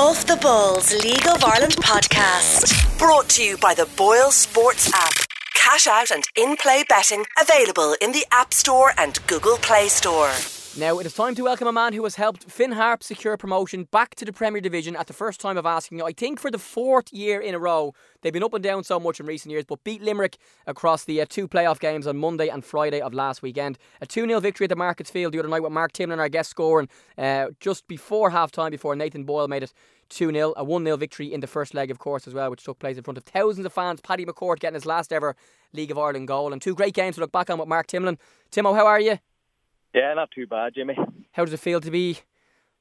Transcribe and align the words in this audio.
Off 0.00 0.24
the 0.24 0.36
Balls 0.36 0.94
League 1.04 1.28
of 1.28 1.44
Ireland 1.44 1.76
podcast. 1.76 2.98
Brought 2.98 3.28
to 3.28 3.44
you 3.44 3.58
by 3.58 3.74
the 3.74 3.86
Boyle 3.98 4.30
Sports 4.30 4.90
app. 4.94 5.12
Cash 5.52 5.86
out 5.86 6.10
and 6.10 6.24
in 6.36 6.56
play 6.56 6.84
betting 6.88 7.26
available 7.38 7.94
in 8.00 8.12
the 8.12 8.24
App 8.32 8.54
Store 8.54 8.94
and 8.96 9.18
Google 9.26 9.58
Play 9.58 9.88
Store. 9.88 10.32
Now 10.78 11.00
it 11.00 11.06
is 11.06 11.14
time 11.14 11.34
to 11.34 11.42
welcome 11.42 11.66
a 11.66 11.72
man 11.72 11.94
who 11.94 12.04
has 12.04 12.14
helped 12.14 12.48
Finn 12.48 12.70
Harp 12.70 13.02
secure 13.02 13.36
promotion 13.36 13.88
back 13.90 14.14
to 14.14 14.24
the 14.24 14.32
Premier 14.32 14.60
Division 14.60 14.94
at 14.94 15.08
the 15.08 15.12
first 15.12 15.40
time 15.40 15.58
of 15.58 15.66
asking. 15.66 16.00
I 16.00 16.12
think 16.12 16.38
for 16.38 16.48
the 16.48 16.60
fourth 16.60 17.12
year 17.12 17.40
in 17.40 17.56
a 17.56 17.58
row. 17.58 17.92
They've 18.22 18.32
been 18.32 18.44
up 18.44 18.54
and 18.54 18.62
down 18.62 18.84
so 18.84 19.00
much 19.00 19.18
in 19.18 19.26
recent 19.26 19.50
years, 19.50 19.64
but 19.64 19.82
beat 19.82 20.00
Limerick 20.00 20.38
across 20.68 21.04
the 21.04 21.20
uh, 21.20 21.26
two 21.28 21.48
playoff 21.48 21.80
games 21.80 22.06
on 22.06 22.18
Monday 22.18 22.46
and 22.46 22.64
Friday 22.64 23.00
of 23.00 23.12
last 23.12 23.42
weekend. 23.42 23.78
A 24.00 24.06
2 24.06 24.26
0 24.26 24.38
victory 24.38 24.66
at 24.66 24.68
the 24.68 24.76
Markets 24.76 25.10
Field 25.10 25.32
the 25.34 25.40
other 25.40 25.48
night 25.48 25.64
with 25.64 25.72
Mark 25.72 25.92
Timlin, 25.92 26.18
our 26.18 26.28
guest 26.28 26.50
scoring 26.50 26.88
uh, 27.18 27.48
just 27.58 27.88
before 27.88 28.30
half 28.30 28.52
time, 28.52 28.70
before 28.70 28.94
Nathan 28.94 29.24
Boyle 29.24 29.48
made 29.48 29.64
it 29.64 29.72
2 30.10 30.30
0. 30.30 30.54
A 30.56 30.62
1 30.62 30.84
0 30.84 30.96
victory 30.96 31.34
in 31.34 31.40
the 31.40 31.48
first 31.48 31.74
leg, 31.74 31.90
of 31.90 31.98
course, 31.98 32.28
as 32.28 32.34
well, 32.34 32.48
which 32.48 32.62
took 32.62 32.78
place 32.78 32.96
in 32.96 33.02
front 33.02 33.18
of 33.18 33.24
thousands 33.24 33.66
of 33.66 33.72
fans. 33.72 34.00
Paddy 34.00 34.24
McCourt 34.24 34.60
getting 34.60 34.74
his 34.74 34.86
last 34.86 35.12
ever 35.12 35.34
League 35.72 35.90
of 35.90 35.98
Ireland 35.98 36.28
goal. 36.28 36.52
And 36.52 36.62
two 36.62 36.76
great 36.76 36.94
games 36.94 37.16
to 37.16 37.22
look 37.22 37.32
back 37.32 37.50
on 37.50 37.58
with 37.58 37.66
Mark 37.66 37.88
Timlin. 37.88 38.18
Timo, 38.52 38.76
how 38.76 38.86
are 38.86 39.00
you? 39.00 39.18
Yeah, 39.94 40.14
not 40.14 40.30
too 40.34 40.46
bad, 40.46 40.74
Jamie. 40.74 40.96
How 41.32 41.44
does 41.44 41.54
it 41.54 41.60
feel 41.60 41.80
to 41.80 41.90
be 41.90 42.20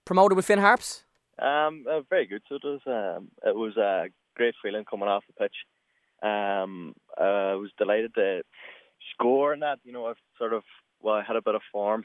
promoted 0.05 0.35
with 0.35 0.45
Finn 0.45 0.59
Harps? 0.59 1.03
Um, 1.41 1.85
uh, 1.89 2.01
very 2.09 2.27
good. 2.27 2.41
So 2.49 2.55
it 2.55 2.63
was. 2.63 2.81
Um, 2.85 3.29
it 3.45 3.55
was 3.55 3.77
a 3.77 4.07
great 4.35 4.55
feeling 4.61 4.85
coming 4.85 5.07
off 5.07 5.23
the 5.27 5.33
pitch. 5.33 5.55
Um, 6.21 6.93
uh, 7.19 7.53
I 7.53 7.55
was 7.55 7.71
delighted 7.77 8.13
to 8.15 8.41
score 9.13 9.53
and 9.53 9.61
that. 9.61 9.79
You 9.83 9.93
know, 9.93 10.07
I've 10.07 10.17
sort 10.37 10.53
of 10.53 10.63
well, 11.01 11.15
I 11.15 11.23
had 11.23 11.35
a 11.35 11.41
bit 11.41 11.55
of 11.55 11.61
form 11.71 12.03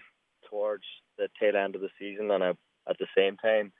towards 0.48 0.84
the 1.18 1.28
tail 1.40 1.56
end 1.56 1.74
of 1.74 1.80
the 1.80 1.90
season, 1.98 2.30
and 2.30 2.44
I 2.44 2.50
at 2.88 2.98
the 2.98 3.06
same 3.16 3.36
time 3.36 3.72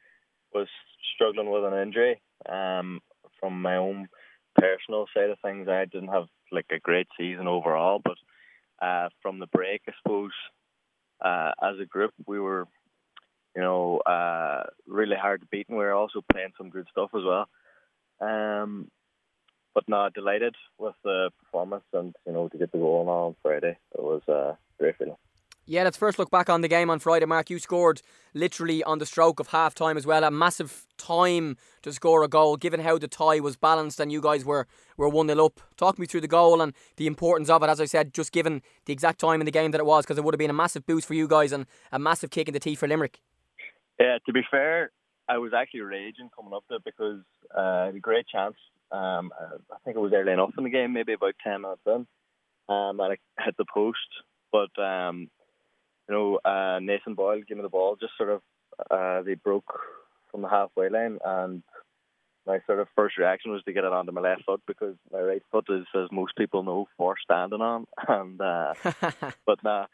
was 0.53 0.69
struggling 1.15 1.51
with 1.51 1.65
an 1.65 1.81
injury. 1.81 2.21
Um, 2.49 3.01
from 3.41 3.61
my 3.61 3.77
own 3.77 4.09
personal 4.57 5.07
side 5.15 5.31
of 5.31 5.39
things, 5.41 5.69
I 5.69 5.85
didn't 5.85 6.09
have 6.09 6.27
like 6.53 6.67
a 6.71 6.79
great 6.79 7.09
season 7.19 7.49
overall, 7.49 8.01
but 8.03 8.17
uh, 8.85 9.09
from 9.23 9.39
the 9.39 9.47
break, 9.47 9.83
I 9.89 9.93
suppose 10.03 10.33
uh, 11.21 11.53
as 11.63 11.79
a 11.81 11.87
group, 11.87 12.13
we 12.27 12.41
were, 12.41 12.67
you 13.55 13.63
know, 13.63 13.99
uh, 13.99 14.65
really 14.87 15.17
hard 15.17 15.41
to 15.41 15.47
beat, 15.47 15.69
and 15.69 15.79
we 15.79 15.85
were 15.85 15.93
also 15.93 16.23
playing 16.33 16.53
some 16.57 16.71
good 16.71 16.87
stuff 16.91 17.11
as 17.15 17.23
well. 17.25 17.47
Um, 18.21 18.91
but 19.75 19.85
no, 19.89 20.09
delighted 20.15 20.55
with 20.79 20.95
the 21.03 21.31
performance, 21.43 21.85
and 21.93 22.15
you 22.27 22.33
know, 22.33 22.49
to 22.49 22.59
get 22.59 22.73
the 22.73 22.79
goal 22.79 23.09
on 23.09 23.37
Friday, 23.43 23.77
it 23.93 24.03
was 24.03 24.23
a 24.29 24.57
great 24.79 24.97
feeling. 24.97 25.17
Yeah, 25.67 25.85
let's 25.85 25.97
first 25.97 26.19
look 26.19 26.31
back 26.31 26.51
on 26.51 26.61
the 26.61 26.69
game 26.69 26.91
on 26.91 26.99
Friday. 26.99 27.25
Mark, 27.25 27.49
you 27.49 27.59
scored 27.59 28.03
literally 28.35 28.85
on 28.85 28.99
the 28.99 29.07
stroke 29.07 29.41
of 29.41 29.49
half 29.49 29.75
time 29.75 29.97
as 29.97 30.07
well. 30.07 30.23
A 30.23 30.31
massive 30.31 30.87
time 30.99 31.57
to 31.81 31.91
score 31.91 32.23
a 32.23 32.29
goal, 32.29 32.59
given 32.59 32.81
how 32.81 32.99
the 32.99 33.09
tie 33.09 33.41
was 33.41 33.57
balanced 33.57 33.99
and 33.99 34.13
you 34.13 34.21
guys 34.21 34.45
were, 34.45 34.67
were 34.99 35.09
1 35.09 35.29
0 35.29 35.47
up. 35.47 35.61
Talk 35.79 35.99
me 35.99 36.05
through 36.05 36.21
the 36.21 36.29
goal 36.29 36.61
and 36.61 36.75
the 36.97 37.07
importance 37.07 37.49
of 37.49 37.63
it, 37.63 37.71
as 37.71 37.81
I 37.81 37.87
said, 37.87 38.13
just 38.13 38.31
given 38.31 38.61
the 38.85 38.93
exact 38.93 39.21
time 39.21 39.41
in 39.41 39.47
the 39.47 39.51
game 39.51 39.71
that 39.71 39.81
it 39.81 39.87
was, 39.87 40.05
because 40.05 40.19
it 40.19 40.25
would 40.25 40.35
have 40.35 40.39
been 40.39 40.51
a 40.51 40.55
massive 40.55 40.85
boost 40.85 41.09
for 41.09 41.15
you 41.15 41.27
guys 41.27 41.51
and 41.51 41.65
a 41.91 41.99
massive 41.99 42.31
kick 42.31 42.47
in 42.47 42.53
the 42.53 42.61
teeth 42.61 42.81
for 42.81 42.87
Limerick. 42.87 43.21
Yeah, 43.99 44.19
to 44.27 44.33
be 44.35 44.43
fair, 44.51 44.91
I 45.31 45.39
was 45.39 45.53
actually 45.57 45.81
raging 45.81 46.29
coming 46.37 46.53
up 46.53 46.65
it 46.69 46.83
because 46.85 47.21
uh, 47.57 47.89
a 47.95 47.99
great 48.01 48.27
chance. 48.29 48.57
Um, 48.93 49.33
I 49.41 49.77
think 49.83 49.97
it 49.97 50.01
was 50.01 50.13
early 50.13 50.33
enough 50.33 50.53
in 50.59 50.65
the 50.65 50.71
game, 50.71 50.93
maybe 50.93 51.15
about 51.15 51.35
10 51.43 51.63
minutes 51.63 51.81
in, 51.87 52.07
um, 52.69 53.01
and 53.01 53.15
I 53.15 53.43
hit 53.43 53.57
the 53.57 53.65
post. 53.73 53.99
But 54.53 54.79
um, 54.81 55.31
you 56.09 56.15
know, 56.15 56.39
uh, 56.45 56.79
Nathan 56.81 57.15
Boyle 57.15 57.41
gave 57.47 57.57
me 57.57 57.63
the 57.63 57.69
ball, 57.69 57.97
just 58.01 58.13
sort 58.17 58.31
of, 58.31 58.43
uh, 58.91 59.23
they 59.23 59.35
broke 59.35 59.81
from 60.31 60.43
the 60.43 60.49
halfway 60.49 60.89
line, 60.89 61.19
and 61.25 61.63
my 62.47 62.59
sort 62.67 62.81
of 62.81 62.89
first 62.95 63.17
reaction 63.17 63.53
was 63.53 63.63
to 63.65 63.73
get 63.73 63.85
it 63.85 63.93
onto 63.93 64.13
my 64.13 64.21
left 64.21 64.45
foot 64.45 64.61
because 64.67 64.97
my 65.11 65.21
right 65.21 65.43
foot 65.51 65.67
is, 65.71 65.87
as 65.95 66.09
most 66.13 66.37
people 66.37 66.63
know, 66.63 66.87
for 66.97 67.15
standing 67.23 67.61
on. 67.61 67.87
And 68.09 68.41
uh, 68.41 68.75
but 69.47 69.63
nah, 69.63 69.87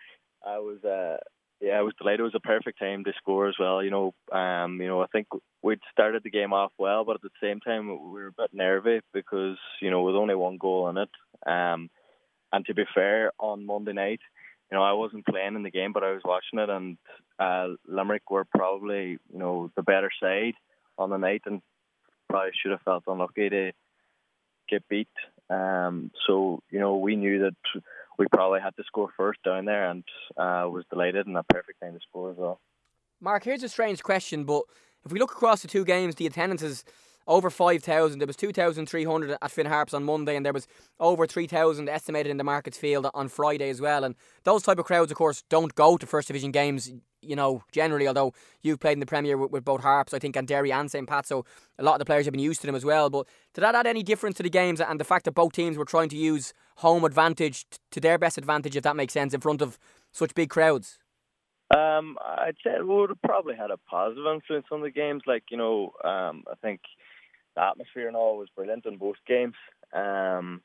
I 0.45 0.59
was, 0.59 0.83
uh, 0.85 1.19
yeah, 1.61 1.79
I 1.79 1.83
was 1.83 1.95
delighted. 1.99 2.21
It 2.21 2.25
was 2.25 2.35
a 2.35 2.41
perfect 2.41 2.79
time 2.79 3.05
to 3.05 3.13
score 3.19 3.49
as 3.49 3.55
well. 3.59 3.83
You 3.85 3.91
know, 3.91 4.15
um, 4.33 4.81
you 4.81 4.89
know, 4.89 5.03
I 5.03 5.07
think 5.07 5.29
we'd 5.63 5.79
started 5.93 6.23
the 6.25 6.31
game 6.31 6.53
off 6.53 6.73
well, 6.79 7.05
but 7.05 7.17
at 7.17 7.23
the 7.23 7.31
same 7.41 7.61
time 7.61 7.89
we 7.89 8.21
were 8.21 8.29
a 8.29 8.33
bit 8.33 8.51
nervy 8.53 9.01
because 9.13 9.59
you 9.81 9.91
know 9.91 10.03
with 10.03 10.17
only 10.17 10.35
one 10.35 10.57
goal 10.57 10.89
in 10.89 10.97
it. 10.97 11.11
Um, 11.47 11.91
and 12.53 12.67
to 12.67 12.75
be 12.75 12.85
fair, 12.95 13.33
on 13.39 13.65
Monday 13.65 13.93
night 13.93 14.21
you 14.71 14.79
know, 14.79 14.83
I 14.83 14.93
wasn't 14.93 15.27
playing 15.27 15.57
in 15.57 15.63
the 15.63 15.71
game, 15.71 15.93
but 15.93 16.05
I 16.05 16.13
was 16.13 16.23
watching 16.25 16.59
it, 16.59 16.71
and 16.71 16.97
uh, 17.39 17.75
Limerick 17.87 18.31
were 18.31 18.45
probably, 18.45 19.19
you 19.33 19.39
know, 19.39 19.71
the 19.77 19.83
better 19.83 20.11
side 20.23 20.55
on 20.97 21.11
the 21.11 21.17
night, 21.17 21.43
and 21.47 21.61
probably 22.29 22.53
should 22.55 22.71
have 22.71 22.83
felt 22.83 23.05
unlucky 23.07 23.49
to 23.49 23.73
get 24.69 24.89
beat. 24.89 25.09
Um, 25.49 26.13
so, 26.27 26.63
you 26.71 26.79
know, 26.79 26.97
we 26.97 27.17
knew 27.17 27.41
that 27.41 27.83
we 28.19 28.27
probably 28.33 28.61
had 28.61 28.77
to 28.77 28.85
score 28.85 29.11
first 29.17 29.43
down 29.43 29.65
there, 29.65 29.91
and 29.91 30.05
uh, 30.37 30.69
was 30.71 30.85
delighted, 30.91 31.27
and 31.27 31.37
a 31.37 31.43
perfect 31.43 31.81
time 31.81 31.95
to 31.95 32.01
score 32.09 32.31
as 32.31 32.37
well. 32.37 32.61
Mark, 33.21 33.45
here's 33.45 33.63
a 33.65 33.69
strange 33.69 34.03
question, 34.03 34.45
but 34.45 34.63
if 35.05 35.13
we 35.13 35.19
look 35.19 35.33
across 35.33 35.63
the 35.63 35.69
two 35.69 35.85
games, 35.85 36.15
the 36.15 36.27
attendance 36.27 36.63
is 36.63 36.85
over 37.27 37.51
5,000. 37.51 38.19
There 38.19 38.27
was 38.27 38.37
2,300 38.37 39.37
at 39.41 39.51
Finn 39.51 39.67
Harps 39.67 39.95
on 39.95 40.05
Monday, 40.05 40.37
and 40.37 40.45
there 40.45 40.53
was 40.53 40.67
over 40.99 41.27
3,000 41.27 41.89
estimated 41.89 42.31
in 42.31 42.37
the 42.37 42.45
Markets 42.45 42.79
Field 42.79 43.07
on 43.15 43.29
Friday 43.29 43.71
as 43.71 43.81
well. 43.81 44.05
And 44.05 44.15
those 44.45 44.63
type 44.63 44.79
of 44.79 44.85
crowds, 44.85 45.11
of 45.11 45.17
course, 45.17 45.43
don't 45.49 45.75
go 45.75 45.97
to 45.97 46.07
First 46.07 46.29
Division 46.29 46.51
games, 46.51 46.93
you 47.23 47.37
know, 47.37 47.63
generally, 47.73 48.09
although 48.09 48.33
you've 48.63 48.81
played 48.81 48.95
in 48.95 49.01
the 49.01 49.07
Premier 49.07 49.37
with, 49.37 49.51
with 49.51 49.65
both 49.65 49.83
Harps, 49.83 50.15
I 50.15 50.19
think, 50.19 50.37
and 50.37 50.49
Derry 50.49 50.73
and 50.73 50.91
St. 50.91 51.09
Pat, 51.09 51.27
so 51.27 51.45
a 51.79 51.83
lot 51.83 51.95
of 51.95 51.99
the 51.99 52.05
players 52.05 52.25
have 52.25 52.33
been 52.33 52.41
used 52.41 52.61
to 52.63 52.67
them 52.67 52.77
as 52.77 52.85
well. 52.85 53.11
But 53.11 53.27
did 53.55 53.63
that 53.63 53.75
add 53.75 53.87
any 53.87 54.03
difference 54.03 54.37
to 54.39 54.43
the 54.43 54.51
games 54.51 54.81
and 54.81 54.99
the 54.99 55.05
fact 55.05 55.27
that 55.27 55.33
both 55.33 55.53
teams 55.53 55.77
were 55.77 55.85
trying 55.85 56.09
to 56.11 56.17
use 56.17 56.55
home 56.77 57.05
advantage 57.05 57.67
to 57.91 58.01
their 58.01 58.19
best 58.19 58.39
advantage, 58.39 58.77
if 58.77 58.83
that 58.85 58.97
makes 58.97 59.13
sense, 59.13 59.35
in 59.35 59.41
front 59.41 59.61
of 59.61 59.79
such 60.13 60.35
big 60.35 60.49
crowds? 60.49 61.00
Um, 61.75 62.17
I'd 62.21 62.57
say 62.65 62.73
it 62.73 62.87
would 62.87 63.11
have 63.11 63.23
probably 63.23 63.55
had 63.55 63.71
a 63.71 63.77
positive 63.77 64.27
influence 64.27 64.67
on 64.73 64.83
the 64.83 64.91
games. 64.91 65.23
Like, 65.27 65.45
you 65.51 65.57
know, 65.57 65.93
um, 66.03 66.45
I 66.51 66.55
think 66.61 66.81
the 67.55 67.63
atmosphere 67.63 68.09
and 68.09 68.17
all 68.17 68.39
was 68.39 68.49
brilliant 68.55 68.87
in 68.87 68.97
both 68.97 69.17
games. 69.27 69.55
Um, 69.93 70.63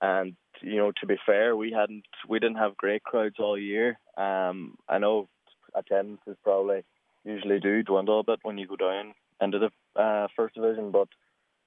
and 0.00 0.36
you 0.60 0.76
know, 0.76 0.92
to 1.00 1.06
be 1.06 1.16
fair, 1.24 1.56
we 1.56 1.72
hadn't 1.72 2.04
we 2.28 2.38
didn't 2.38 2.58
have 2.58 2.76
great 2.76 3.02
crowds 3.02 3.36
all 3.38 3.58
year. 3.58 3.98
Um, 4.16 4.76
I 4.88 4.98
know 4.98 5.28
attendance 5.74 6.20
is 6.26 6.36
probably 6.42 6.84
usually 7.24 7.60
do 7.60 7.82
dwindle 7.82 8.20
a 8.20 8.24
bit 8.24 8.40
when 8.42 8.58
you 8.58 8.66
go 8.66 8.76
down 8.76 9.14
into 9.40 9.58
the 9.58 10.00
uh, 10.00 10.28
first 10.36 10.54
division, 10.54 10.90
but 10.90 11.08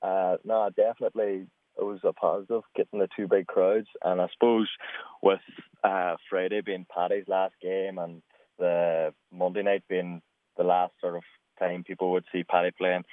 uh, 0.02 0.38
no, 0.44 0.70
definitely 0.76 1.48
it 1.78 1.84
was 1.84 2.00
a 2.04 2.14
positive 2.14 2.64
getting 2.76 3.00
the 3.00 3.08
two 3.16 3.28
big 3.28 3.48
crowds. 3.48 3.88
And 4.04 4.22
I 4.22 4.28
suppose 4.34 4.70
with 5.22 5.40
uh, 5.84 6.16
Friday 6.30 6.62
being 6.62 6.86
Paddy's 6.94 7.28
last 7.28 7.54
game 7.62 7.98
and 7.98 8.22
the 8.60 9.14
Monday 9.32 9.64
night 9.64 9.84
being 9.90 10.22
the 10.58 10.64
last 10.64 10.94
sort 11.02 11.16
of 11.16 11.24
time 11.58 11.84
people 11.84 12.12
would 12.12 12.26
see 12.32 12.44
Paddy 12.44 12.72
playing 12.78 13.04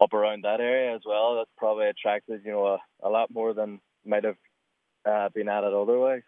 up 0.00 0.12
around 0.12 0.44
that 0.44 0.60
area 0.60 0.94
as 0.94 1.02
well. 1.04 1.36
That's 1.36 1.50
probably 1.56 1.88
attracted 1.88 2.42
you 2.44 2.52
know 2.52 2.66
a, 2.66 2.78
a 3.06 3.08
lot 3.08 3.30
more 3.32 3.54
than 3.54 3.80
might 4.04 4.24
have 4.24 4.36
uh, 5.08 5.28
been 5.34 5.48
it 5.48 5.64
otherwise. 5.64 6.22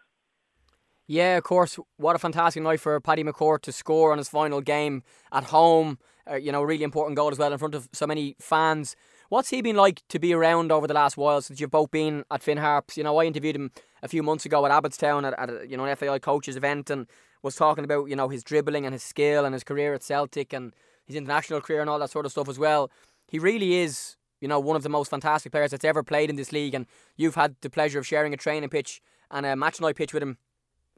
Yeah, 1.07 1.37
of 1.37 1.43
course. 1.43 1.77
What 1.97 2.15
a 2.15 2.19
fantastic 2.19 2.63
night 2.63 2.79
for 2.79 2.99
Paddy 3.01 3.23
McCourt 3.23 3.61
to 3.63 3.71
score 3.71 4.11
on 4.11 4.17
his 4.17 4.29
final 4.29 4.61
game 4.61 5.03
at 5.31 5.45
home. 5.45 5.99
Uh, 6.29 6.35
you 6.35 6.51
know, 6.51 6.61
really 6.61 6.83
important 6.83 7.17
goal 7.17 7.31
as 7.31 7.37
well 7.37 7.51
in 7.51 7.57
front 7.57 7.75
of 7.75 7.89
so 7.91 8.07
many 8.07 8.35
fans. 8.39 8.95
What's 9.27 9.49
he 9.49 9.61
been 9.61 9.75
like 9.75 10.01
to 10.09 10.19
be 10.19 10.33
around 10.33 10.71
over 10.71 10.87
the 10.87 10.93
last 10.93 11.17
while 11.17 11.41
since 11.41 11.59
you've 11.59 11.71
both 11.71 11.91
been 11.91 12.23
at 12.31 12.43
Finn 12.43 12.57
Harps? 12.57 12.95
You 12.95 13.03
know, 13.03 13.17
I 13.17 13.25
interviewed 13.25 13.55
him 13.55 13.71
a 14.01 14.07
few 14.07 14.23
months 14.23 14.45
ago 14.45 14.65
at 14.65 14.71
Abbottstown 14.71 15.25
at, 15.25 15.37
at 15.37 15.69
you 15.69 15.75
know 15.75 15.85
an 15.85 15.95
FAI 15.95 16.19
coaches 16.19 16.55
event 16.55 16.89
and 16.89 17.07
was 17.43 17.55
talking 17.55 17.83
about 17.83 18.09
you 18.09 18.15
know 18.15 18.29
his 18.29 18.43
dribbling 18.43 18.85
and 18.85 18.93
his 18.93 19.03
skill 19.03 19.45
and 19.45 19.53
his 19.53 19.63
career 19.63 19.93
at 19.93 20.03
Celtic 20.03 20.53
and 20.53 20.73
his 21.05 21.15
international 21.15 21.61
career 21.61 21.81
and 21.81 21.89
all 21.89 21.99
that 21.99 22.09
sort 22.09 22.25
of 22.25 22.31
stuff 22.31 22.49
as 22.49 22.59
well. 22.59 22.91
He 23.27 23.39
really 23.39 23.75
is, 23.75 24.17
you 24.39 24.47
know, 24.47 24.59
one 24.59 24.75
of 24.75 24.83
the 24.83 24.89
most 24.89 25.09
fantastic 25.09 25.51
players 25.51 25.71
that's 25.71 25.85
ever 25.85 26.03
played 26.03 26.29
in 26.29 26.35
this 26.35 26.51
league, 26.51 26.73
and 26.73 26.85
you've 27.15 27.35
had 27.35 27.55
the 27.61 27.69
pleasure 27.69 27.99
of 27.99 28.07
sharing 28.07 28.33
a 28.33 28.37
training 28.37 28.69
pitch 28.69 29.01
and 29.29 29.45
a 29.45 29.55
match 29.55 29.79
night 29.81 29.95
pitch 29.95 30.13
with 30.13 30.23
him 30.23 30.37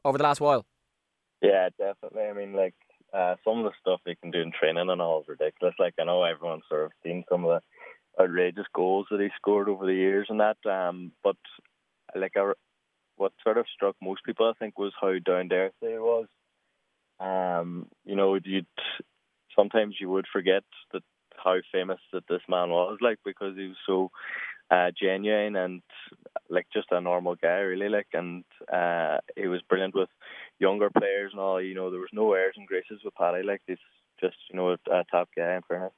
over 0.04 0.18
the 0.18 0.24
last 0.24 0.42
while. 0.42 0.66
Yeah, 1.42 1.70
definitely. 1.78 2.24
I 2.24 2.34
mean, 2.34 2.54
like 2.54 2.76
uh, 3.14 3.36
some 3.44 3.60
of 3.60 3.66
the 3.66 3.72
stuff 3.80 4.02
he 4.06 4.16
can 4.16 4.32
do 4.32 4.42
in 4.42 4.52
training 4.52 4.90
and 4.90 5.02
all 5.02 5.22
is 5.22 5.28
ridiculous. 5.28 5.76
Like 5.78 5.94
I 6.00 6.06
know 6.06 6.24
everyone's 6.24 6.64
sort 6.70 6.86
of 6.86 6.92
seen 7.04 7.24
some 7.30 7.46
of 7.46 7.62
the 8.18 8.24
outrageous 8.24 8.66
goals 8.74 9.08
that 9.12 9.20
he 9.20 9.30
scored 9.36 9.70
over 9.70 9.86
the 9.86 9.94
years 9.94 10.28
and 10.30 10.40
that. 10.40 10.58
Um, 10.66 11.12
but 11.24 11.38
like 12.16 12.34
I, 12.36 12.54
what 13.18 13.34
sort 13.44 13.58
of 13.58 13.66
struck 13.74 13.96
most 14.02 14.24
people, 14.24 14.48
I 14.48 14.54
think, 14.58 14.78
was 14.78 14.94
how 15.00 15.14
down 15.20 15.50
to 15.50 15.56
earth 15.56 15.74
he 15.80 15.88
was. 15.88 16.28
Um, 17.20 17.88
you 18.06 18.16
know, 18.16 18.36
you'd 18.44 18.66
sometimes 19.56 19.96
you 20.00 20.10
would 20.10 20.26
forget 20.32 20.64
that 20.92 21.04
how 21.44 21.58
famous 21.72 22.00
that 22.12 22.24
this 22.28 22.42
man 22.48 22.70
was, 22.70 22.98
like 23.02 23.20
because 23.24 23.56
he 23.56 23.68
was 23.68 23.78
so 23.86 24.12
uh, 24.72 24.92
genuine 25.00 25.56
and 25.56 25.82
like 26.50 26.68
just 26.74 26.88
a 26.92 27.02
normal 27.02 27.36
guy, 27.36 27.60
really. 27.60 27.90
Like, 27.90 28.08
and 28.14 28.44
uh, 28.72 29.18
he 29.36 29.48
was 29.48 29.62
brilliant 29.70 29.96
with 29.96 30.10
younger 30.60 30.90
players 30.90 31.32
and 31.32 31.40
all. 31.40 31.62
You 31.62 31.76
know, 31.76 31.92
there 31.92 32.00
was 32.00 32.10
no 32.14 32.34
airs 32.34 32.56
and 32.58 32.68
graces 32.68 33.02
with 33.04 33.16
Paddy. 33.16 33.44
Like, 33.44 33.62
he's 33.68 33.78
just 34.20 34.38
you 34.50 34.58
know 34.58 34.72
a, 34.72 34.78
a 34.92 35.04
top 35.12 35.30
guy 35.36 35.56
in 35.56 35.62
fairness. 35.68 35.94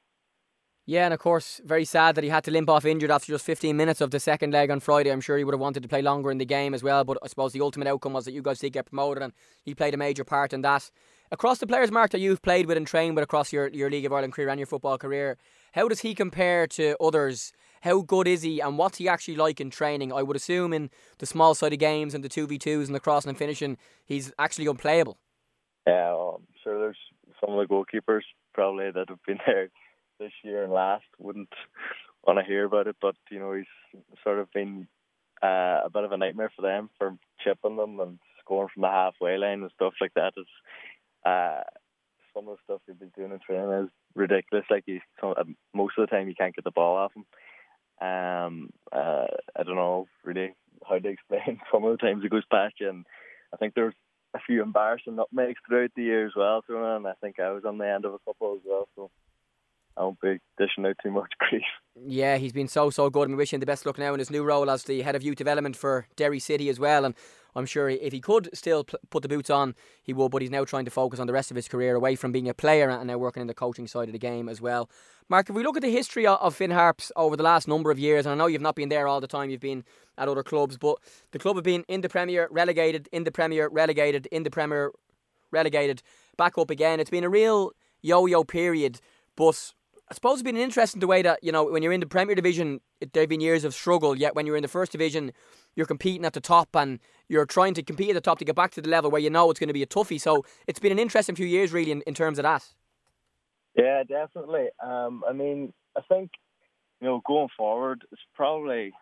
Yeah, 0.87 1.05
and 1.05 1.15
of 1.15 1.19
course, 1.19 1.61
very 1.65 1.83
sad 1.83 2.13
that 2.13 2.23
he 2.23 2.29
had 2.29 2.43
to 2.43 2.51
limp 2.51 2.69
off 2.69 2.85
injured 2.85 3.09
after 3.09 3.33
just 3.33 3.43
15 3.43 3.75
minutes 3.75 4.01
of 4.01 4.11
the 4.11 4.19
second 4.19 4.53
leg 4.53 4.69
on 4.69 4.79
Friday. 4.79 5.11
I'm 5.11 5.21
sure 5.21 5.35
he 5.35 5.43
would 5.43 5.55
have 5.55 5.59
wanted 5.59 5.81
to 5.81 5.89
play 5.89 6.03
longer 6.03 6.29
in 6.29 6.37
the 6.37 6.45
game 6.45 6.75
as 6.75 6.83
well, 6.83 7.03
but 7.03 7.17
I 7.23 7.27
suppose 7.27 7.53
the 7.53 7.61
ultimate 7.61 7.87
outcome 7.87 8.13
was 8.13 8.25
that 8.25 8.33
you 8.33 8.43
guys 8.43 8.59
did 8.59 8.73
get 8.73 8.85
promoted, 8.85 9.23
and 9.23 9.33
he 9.63 9.73
played 9.73 9.95
a 9.95 9.97
major 9.97 10.23
part 10.23 10.53
in 10.53 10.61
that. 10.61 10.91
Across 11.31 11.57
the 11.57 11.65
players, 11.65 11.91
Mark, 11.91 12.11
that 12.11 12.19
you've 12.19 12.43
played 12.43 12.67
with 12.67 12.77
and 12.77 12.85
trained 12.85 13.15
with 13.15 13.23
across 13.23 13.51
your, 13.51 13.69
your 13.69 13.89
League 13.89 14.05
of 14.05 14.13
Ireland 14.13 14.33
career 14.33 14.49
and 14.49 14.59
your 14.59 14.67
football 14.67 14.99
career, 14.99 15.37
how 15.73 15.87
does 15.87 16.01
he 16.01 16.13
compare 16.13 16.67
to 16.67 16.95
others? 17.01 17.51
How 17.81 18.01
good 18.01 18.27
is 18.27 18.43
he, 18.43 18.59
and 18.59 18.77
what's 18.77 18.99
he 18.99 19.09
actually 19.09 19.37
like 19.37 19.59
in 19.59 19.71
training? 19.71 20.13
I 20.13 20.21
would 20.21 20.35
assume 20.35 20.71
in 20.71 20.91
the 21.17 21.25
small 21.25 21.55
sided 21.55 21.77
games 21.77 22.13
and 22.13 22.23
the 22.23 22.29
2v2s 22.29 22.85
and 22.85 22.93
the 22.93 22.99
crossing 22.99 23.29
and 23.29 23.37
finishing, 23.37 23.77
he's 24.05 24.31
actually 24.37 24.67
unplayable. 24.67 25.17
Yeah, 25.87 26.13
well, 26.13 26.41
I'm 26.41 26.47
sure 26.63 26.79
there's 26.79 26.97
some 27.41 27.57
of 27.57 27.67
the 27.67 27.73
goalkeepers 27.73 28.21
probably 28.53 28.91
that 28.91 29.09
have 29.09 29.23
been 29.25 29.39
there 29.47 29.69
this 30.19 30.31
year 30.43 30.63
and 30.63 30.73
last 30.73 31.05
wouldn't 31.19 31.53
want 32.25 32.39
to 32.39 32.45
hear 32.45 32.65
about 32.65 32.87
it, 32.87 32.95
but 33.01 33.15
you 33.29 33.39
know 33.39 33.53
he's 33.53 34.01
sort 34.23 34.39
of 34.39 34.51
been 34.51 34.87
uh, 35.43 35.81
a 35.85 35.89
bit 35.91 36.03
of 36.03 36.11
a 36.11 36.17
nightmare 36.17 36.51
for 36.55 36.61
them 36.61 36.89
for 36.97 37.17
chipping 37.43 37.77
them 37.77 37.99
and 37.99 38.19
scoring 38.39 38.69
from 38.73 38.81
the 38.81 38.89
halfway 38.89 39.37
line 39.37 39.61
and 39.61 39.71
stuff 39.75 39.93
like 40.01 40.13
that. 40.15 40.33
Is 40.37 40.45
uh, 41.25 41.61
some 42.33 42.47
of 42.47 42.57
the 42.57 42.63
stuff 42.63 42.81
he's 42.85 42.95
been 42.95 43.11
doing 43.15 43.31
in 43.31 43.39
training 43.39 43.85
is 43.85 43.89
ridiculous. 44.15 44.65
Like 44.69 44.83
he's 44.85 45.01
uh, 45.21 45.43
most 45.73 45.95
of 45.97 46.07
the 46.07 46.15
time 46.15 46.27
you 46.27 46.35
can't 46.35 46.55
get 46.55 46.63
the 46.63 46.71
ball 46.71 46.97
off 46.97 47.11
him. 47.15 47.25
Um, 48.01 48.69
uh, 48.91 49.27
I 49.55 49.63
don't 49.63 49.75
know 49.75 50.07
really 50.23 50.53
how 50.87 50.99
to 50.99 51.09
explain 51.09 51.59
some 51.71 51.83
of 51.83 51.91
the 51.91 51.97
times 51.97 52.23
he 52.23 52.29
goes 52.29 52.43
past 52.51 52.75
you, 52.79 52.89
and 52.89 53.05
I 53.53 53.57
think 53.57 53.73
there's 53.73 53.93
a 54.35 54.39
few 54.45 54.61
embarrassing 54.61 55.15
nutmegs 55.15 55.59
throughout 55.65 55.91
the 55.95 56.03
year 56.03 56.27
as 56.27 56.33
well 56.35 56.61
thrown 56.61 56.97
and 56.97 57.07
I 57.07 57.13
think 57.21 57.39
I 57.39 57.51
was 57.51 57.63
on 57.63 57.77
the 57.77 57.87
end 57.87 58.03
of 58.03 58.13
a 58.13 58.19
couple 58.19 58.55
as 58.55 58.61
well. 58.65 58.87
So 58.95 59.09
I 59.97 60.03
won't 60.03 60.19
be 60.19 60.39
dishing 60.57 60.85
out 60.85 60.97
too 61.01 61.11
much 61.11 61.31
grief. 61.39 61.63
Yeah, 61.95 62.37
he's 62.37 62.53
been 62.53 62.67
so 62.67 62.89
so 62.89 63.09
good. 63.09 63.29
And 63.29 63.37
we 63.37 63.41
wish 63.41 63.53
him 63.53 63.59
the 63.59 63.65
best 63.65 63.85
luck 63.85 63.97
now 63.97 64.13
in 64.13 64.19
his 64.19 64.29
new 64.29 64.43
role 64.43 64.69
as 64.69 64.83
the 64.83 65.01
head 65.01 65.15
of 65.15 65.23
youth 65.23 65.37
development 65.37 65.75
for 65.75 66.07
Derry 66.15 66.39
City 66.39 66.69
as 66.69 66.79
well. 66.79 67.05
And 67.05 67.15
I'm 67.55 67.65
sure 67.65 67.87
if 67.89 68.11
he 68.11 68.19
could 68.19 68.49
still 68.53 68.83
put 68.83 69.21
the 69.21 69.29
boots 69.29 69.49
on, 69.49 69.75
he 70.03 70.11
would. 70.13 70.31
But 70.31 70.41
he's 70.41 70.51
now 70.51 70.65
trying 70.65 70.85
to 70.85 70.91
focus 70.91 71.19
on 71.19 71.27
the 71.27 71.33
rest 71.33 71.51
of 71.51 71.55
his 71.55 71.69
career 71.69 71.95
away 71.95 72.15
from 72.15 72.33
being 72.33 72.49
a 72.49 72.53
player 72.53 72.89
and 72.89 73.07
now 73.07 73.17
working 73.17 73.41
in 73.41 73.47
the 73.47 73.53
coaching 73.53 73.87
side 73.87 74.09
of 74.09 74.13
the 74.13 74.19
game 74.19 74.49
as 74.49 74.59
well. 74.59 74.89
Mark, 75.29 75.49
if 75.49 75.55
we 75.55 75.63
look 75.63 75.77
at 75.77 75.81
the 75.81 75.91
history 75.91 76.27
of 76.27 76.55
Finn 76.55 76.71
Harps 76.71 77.11
over 77.15 77.35
the 77.35 77.43
last 77.43 77.67
number 77.67 77.89
of 77.89 77.97
years, 77.97 78.25
and 78.25 78.33
I 78.33 78.35
know 78.35 78.47
you've 78.47 78.61
not 78.61 78.75
been 78.75 78.89
there 78.89 79.07
all 79.07 79.21
the 79.21 79.27
time, 79.27 79.49
you've 79.49 79.61
been 79.61 79.83
at 80.17 80.27
other 80.27 80.43
clubs, 80.43 80.77
but 80.77 80.97
the 81.31 81.39
club 81.39 81.55
have 81.55 81.63
been 81.63 81.83
in 81.87 82.01
the 82.01 82.09
Premier, 82.09 82.47
relegated, 82.51 83.09
in 83.11 83.23
the 83.23 83.31
Premier, 83.31 83.69
relegated, 83.69 84.27
in 84.27 84.43
the 84.43 84.51
Premier, 84.51 84.91
relegated, 85.49 86.03
back 86.37 86.57
up 86.57 86.69
again. 86.69 86.99
It's 86.99 87.09
been 87.09 87.23
a 87.23 87.29
real 87.29 87.71
yo-yo 88.01 88.43
period, 88.43 88.99
but 89.35 89.73
I 90.07 90.13
suppose 90.13 90.33
it's 90.33 90.43
been 90.43 90.55
interesting 90.55 90.99
the 90.99 91.07
way 91.07 91.23
that, 91.23 91.43
you 91.43 91.51
know, 91.51 91.63
when 91.65 91.81
you're 91.81 91.91
in 91.91 91.99
the 91.99 92.05
Premier 92.05 92.35
Division, 92.35 92.79
there 93.13 93.23
have 93.23 93.29
been 93.29 93.41
years 93.41 93.63
of 93.63 93.73
struggle, 93.73 94.15
yet 94.15 94.35
when 94.35 94.45
you're 94.45 94.55
in 94.55 94.61
the 94.61 94.67
First 94.67 94.91
Division, 94.91 95.31
you're 95.75 95.87
competing 95.87 96.25
at 96.25 96.33
the 96.33 96.39
top 96.39 96.75
and 96.75 96.99
you're 97.27 97.45
trying 97.47 97.73
to 97.73 97.81
compete 97.81 98.09
at 98.09 98.13
the 98.13 98.21
top 98.21 98.37
to 98.37 98.45
get 98.45 98.55
back 98.55 98.69
to 98.71 98.81
the 98.81 98.89
level 98.89 99.09
where 99.09 99.21
you 99.21 99.31
know 99.31 99.49
it's 99.49 99.59
going 99.59 99.67
to 99.67 99.73
be 99.73 99.81
a 99.81 99.87
toughie. 99.87 100.21
So 100.21 100.45
it's 100.67 100.79
been 100.79 100.91
an 100.91 100.99
interesting 100.99 101.35
few 101.35 101.47
years, 101.47 101.73
really, 101.73 101.91
in, 101.91 102.01
in 102.01 102.13
terms 102.13 102.37
of 102.37 102.43
that. 102.43 102.63
Yeah, 103.75 104.03
definitely. 104.03 104.67
Um, 104.81 105.23
I 105.27 105.33
mean, 105.33 105.73
I 105.97 106.01
think, 106.01 106.29
you 107.01 107.07
know, 107.07 107.21
going 107.25 107.49
forward, 107.57 108.03
it's 108.11 108.21
probably, 108.35 108.93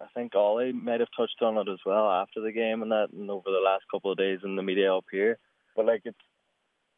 I 0.00 0.06
think 0.14 0.36
Ollie 0.36 0.72
might 0.72 1.00
have 1.00 1.08
touched 1.16 1.42
on 1.42 1.58
it 1.58 1.68
as 1.70 1.80
well 1.84 2.08
after 2.08 2.40
the 2.40 2.52
game 2.52 2.82
and 2.82 2.92
that, 2.92 3.08
and 3.12 3.28
over 3.28 3.50
the 3.50 3.60
last 3.64 3.82
couple 3.92 4.12
of 4.12 4.16
days 4.16 4.38
in 4.44 4.54
the 4.54 4.62
media 4.62 4.94
up 4.94 5.06
here. 5.10 5.38
But, 5.74 5.86
like, 5.86 6.02
it's 6.04 6.16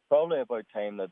probably 0.07 0.39
about 0.39 0.65
time 0.71 0.97
that 0.97 1.09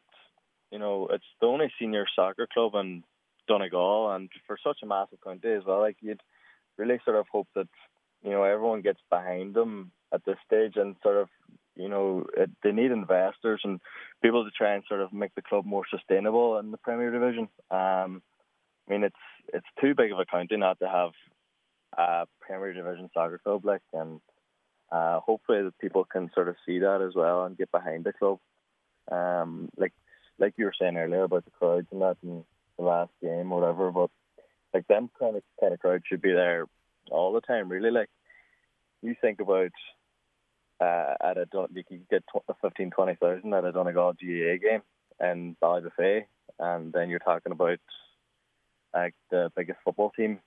you 0.73 0.79
know, 0.79 1.07
it's 1.11 1.23
the 1.39 1.45
only 1.45 1.71
senior 1.79 2.07
soccer 2.15 2.47
club 2.51 2.73
in 2.73 3.03
Donegal, 3.47 4.11
and 4.15 4.27
for 4.47 4.57
such 4.61 4.79
a 4.81 4.87
massive 4.87 5.19
county 5.23 5.51
as 5.51 5.63
well, 5.63 5.81
like 5.81 5.97
you'd 6.01 6.23
really 6.77 6.99
sort 7.05 7.15
of 7.15 7.27
hope 7.31 7.47
that 7.53 7.67
you 8.23 8.31
know 8.31 8.43
everyone 8.43 8.81
gets 8.81 8.99
behind 9.07 9.53
them 9.53 9.91
at 10.11 10.25
this 10.25 10.37
stage, 10.47 10.73
and 10.75 10.95
sort 11.03 11.17
of 11.17 11.29
you 11.75 11.87
know 11.87 12.25
it, 12.35 12.49
they 12.63 12.71
need 12.71 12.89
investors 12.89 13.61
and 13.63 13.79
people 14.23 14.43
to 14.43 14.49
try 14.49 14.73
and 14.73 14.83
sort 14.89 15.01
of 15.01 15.13
make 15.13 15.35
the 15.35 15.43
club 15.43 15.63
more 15.63 15.83
sustainable 15.91 16.57
in 16.57 16.71
the 16.71 16.77
Premier 16.77 17.11
Division. 17.11 17.47
Um, 17.69 18.23
I 18.87 18.93
mean, 18.93 19.03
it's 19.03 19.15
it's 19.53 19.67
too 19.79 19.93
big 19.93 20.11
of 20.11 20.17
a 20.17 20.25
county 20.25 20.57
not 20.57 20.79
to 20.79 20.89
have 20.89 21.11
a 21.95 22.25
Premier 22.41 22.73
Division 22.73 23.11
soccer 23.13 23.37
club, 23.37 23.63
like, 23.63 23.83
and 23.93 24.19
uh, 24.91 25.19
hopefully 25.19 25.61
that 25.61 25.77
people 25.77 26.03
can 26.03 26.31
sort 26.33 26.47
of 26.47 26.55
see 26.65 26.79
that 26.79 27.05
as 27.07 27.13
well 27.13 27.45
and 27.45 27.55
get 27.55 27.71
behind 27.71 28.05
the 28.05 28.13
club. 28.13 28.39
Um, 29.11 29.69
like 29.77 29.91
like 30.43 30.55
you 30.57 30.65
were 30.65 30.73
saying 30.77 30.97
earlier 30.97 31.23
about 31.23 31.45
the 31.45 31.51
crowds 31.51 31.87
and 31.91 32.01
that 32.01 32.17
in 32.21 32.43
the 32.77 32.83
last 32.83 33.11
game 33.21 33.51
or 33.51 33.61
whatever, 33.61 33.91
but 33.91 34.09
like 34.73 34.85
them 34.87 35.09
kind 35.17 35.37
of 35.37 35.43
kind 35.59 35.73
of 35.73 35.79
crowd 35.79 36.01
should 36.05 36.21
be 36.21 36.33
there 36.33 36.65
all 37.09 37.31
the 37.31 37.41
time. 37.41 37.69
Really, 37.69 37.91
like 37.91 38.09
you 39.01 39.15
think 39.21 39.39
about 39.39 39.71
uh, 40.81 41.13
at 41.23 41.37
a 41.37 41.47
you 41.73 41.83
could 41.83 42.09
get 42.09 42.23
15, 42.61 42.91
20,000 42.91 43.53
at 43.53 43.63
a 43.63 43.71
Donegal 43.71 44.13
GAA 44.13 44.57
game 44.61 44.81
and 45.19 45.39
in 45.39 45.57
Ballybofey, 45.61 46.25
and 46.59 46.91
then 46.91 47.09
you're 47.09 47.19
talking 47.19 47.53
about 47.53 47.79
like 48.93 49.15
the 49.31 49.49
biggest 49.55 49.79
football 49.85 50.11
team 50.11 50.39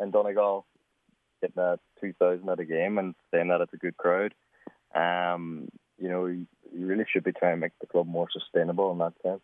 in 0.00 0.10
Donegal 0.10 0.64
getting 1.42 1.62
a 1.62 1.78
two 2.00 2.14
thousand 2.18 2.48
at 2.48 2.60
a 2.60 2.64
game 2.64 2.96
and 2.98 3.14
saying 3.30 3.48
that 3.48 3.60
it's 3.60 3.74
a 3.74 3.78
good 3.78 3.96
crowd. 3.96 4.34
Um, 4.94 5.68
you 5.98 6.08
know, 6.08 6.46
you, 6.76 6.86
really 6.86 7.04
should 7.10 7.24
be 7.24 7.32
trying 7.32 7.56
to 7.56 7.60
make 7.60 7.72
the 7.80 7.86
club 7.86 8.06
more 8.06 8.28
sustainable 8.30 8.92
in 8.92 8.98
that 8.98 9.14
sense. 9.22 9.40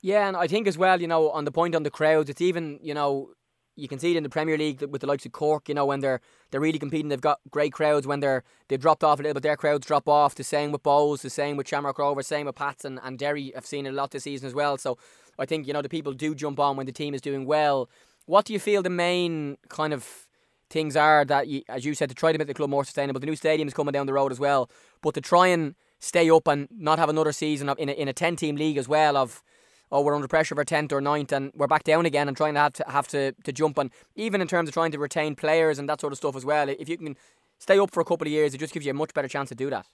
Yeah, 0.00 0.28
and 0.28 0.36
I 0.36 0.46
think 0.46 0.66
as 0.66 0.76
well, 0.76 1.00
you 1.00 1.08
know, 1.08 1.30
on 1.30 1.44
the 1.44 1.52
point 1.52 1.74
on 1.74 1.82
the 1.82 1.90
crowds, 1.90 2.28
it's 2.28 2.40
even, 2.40 2.78
you 2.82 2.92
know, 2.92 3.30
you 3.76 3.88
can 3.88 3.98
see 3.98 4.12
it 4.12 4.16
in 4.16 4.22
the 4.22 4.28
Premier 4.28 4.56
League 4.56 4.82
with 4.82 5.00
the 5.00 5.06
likes 5.06 5.26
of 5.26 5.32
Cork. 5.32 5.68
You 5.68 5.74
know, 5.74 5.86
when 5.86 6.00
they're 6.00 6.20
they're 6.50 6.60
really 6.60 6.78
competing, 6.78 7.08
they've 7.08 7.20
got 7.20 7.40
great 7.50 7.72
crowds. 7.72 8.06
When 8.06 8.20
they're 8.20 8.44
they've 8.68 8.80
dropped 8.80 9.02
off 9.02 9.18
a 9.18 9.22
little 9.22 9.34
bit, 9.34 9.42
their 9.42 9.56
crowds 9.56 9.86
drop 9.86 10.08
off. 10.08 10.34
The 10.34 10.44
same 10.44 10.70
with 10.70 10.82
Bohs, 10.82 11.22
the 11.22 11.30
same 11.30 11.56
with 11.56 11.66
Shamrock 11.66 11.98
Rovers, 11.98 12.26
same 12.26 12.46
with 12.46 12.54
Pats 12.54 12.84
and, 12.84 13.00
and 13.02 13.18
Derry. 13.18 13.54
I've 13.56 13.66
seen 13.66 13.86
it 13.86 13.90
a 13.90 13.92
lot 13.92 14.12
this 14.12 14.24
season 14.24 14.46
as 14.46 14.54
well. 14.54 14.78
So 14.78 14.96
I 15.38 15.46
think 15.46 15.66
you 15.66 15.72
know 15.72 15.82
the 15.82 15.88
people 15.88 16.12
do 16.12 16.34
jump 16.34 16.60
on 16.60 16.76
when 16.76 16.86
the 16.86 16.92
team 16.92 17.14
is 17.14 17.20
doing 17.20 17.46
well. 17.46 17.88
What 18.26 18.44
do 18.44 18.52
you 18.52 18.58
feel 18.58 18.82
the 18.82 18.90
main 18.90 19.58
kind 19.68 19.92
of 19.92 20.26
things 20.70 20.96
are 20.96 21.24
that, 21.26 21.46
you, 21.46 21.62
as 21.68 21.84
you 21.84 21.94
said, 21.94 22.08
to 22.08 22.14
try 22.14 22.32
to 22.32 22.38
make 22.38 22.46
the 22.46 22.54
club 22.54 22.70
more 22.70 22.84
sustainable? 22.84 23.20
The 23.20 23.26
new 23.26 23.36
stadium 23.36 23.68
is 23.68 23.74
coming 23.74 23.92
down 23.92 24.06
the 24.06 24.14
road 24.14 24.32
as 24.32 24.40
well, 24.40 24.70
but 25.02 25.14
to 25.14 25.20
try 25.20 25.48
and 25.48 25.74
stay 26.04 26.28
up 26.30 26.46
and 26.46 26.68
not 26.70 26.98
have 26.98 27.08
another 27.08 27.32
season 27.32 27.68
of, 27.68 27.78
in 27.78 27.88
a, 27.88 27.92
in 27.92 28.08
a 28.08 28.12
10 28.12 28.36
team 28.36 28.56
league 28.56 28.76
as 28.76 28.86
well 28.86 29.16
of 29.16 29.42
oh 29.90 30.02
we're 30.02 30.14
under 30.14 30.28
pressure 30.28 30.54
for 30.54 30.64
10th 30.64 30.92
or 30.92 31.00
9th 31.00 31.32
and 31.32 31.50
we're 31.54 31.66
back 31.66 31.82
down 31.82 32.04
again 32.04 32.28
and 32.28 32.36
trying 32.36 32.54
to 32.54 32.60
have 32.60 32.72
to 32.72 32.84
have 32.88 33.08
to, 33.08 33.32
to 33.44 33.52
jump 33.52 33.78
and 33.78 33.90
even 34.14 34.40
in 34.40 34.46
terms 34.46 34.68
of 34.68 34.74
trying 34.74 34.92
to 34.92 34.98
retain 34.98 35.34
players 35.34 35.78
and 35.78 35.88
that 35.88 36.00
sort 36.00 36.12
of 36.12 36.18
stuff 36.18 36.36
as 36.36 36.44
well 36.44 36.68
if 36.68 36.88
you 36.88 36.98
can 36.98 37.16
stay 37.58 37.78
up 37.78 37.90
for 37.90 38.00
a 38.00 38.04
couple 38.04 38.26
of 38.26 38.32
years 38.32 38.54
it 38.54 38.58
just 38.58 38.74
gives 38.74 38.84
you 38.84 38.90
a 38.90 38.94
much 38.94 39.14
better 39.14 39.28
chance 39.28 39.48
to 39.48 39.54
do 39.54 39.70
that. 39.70 39.86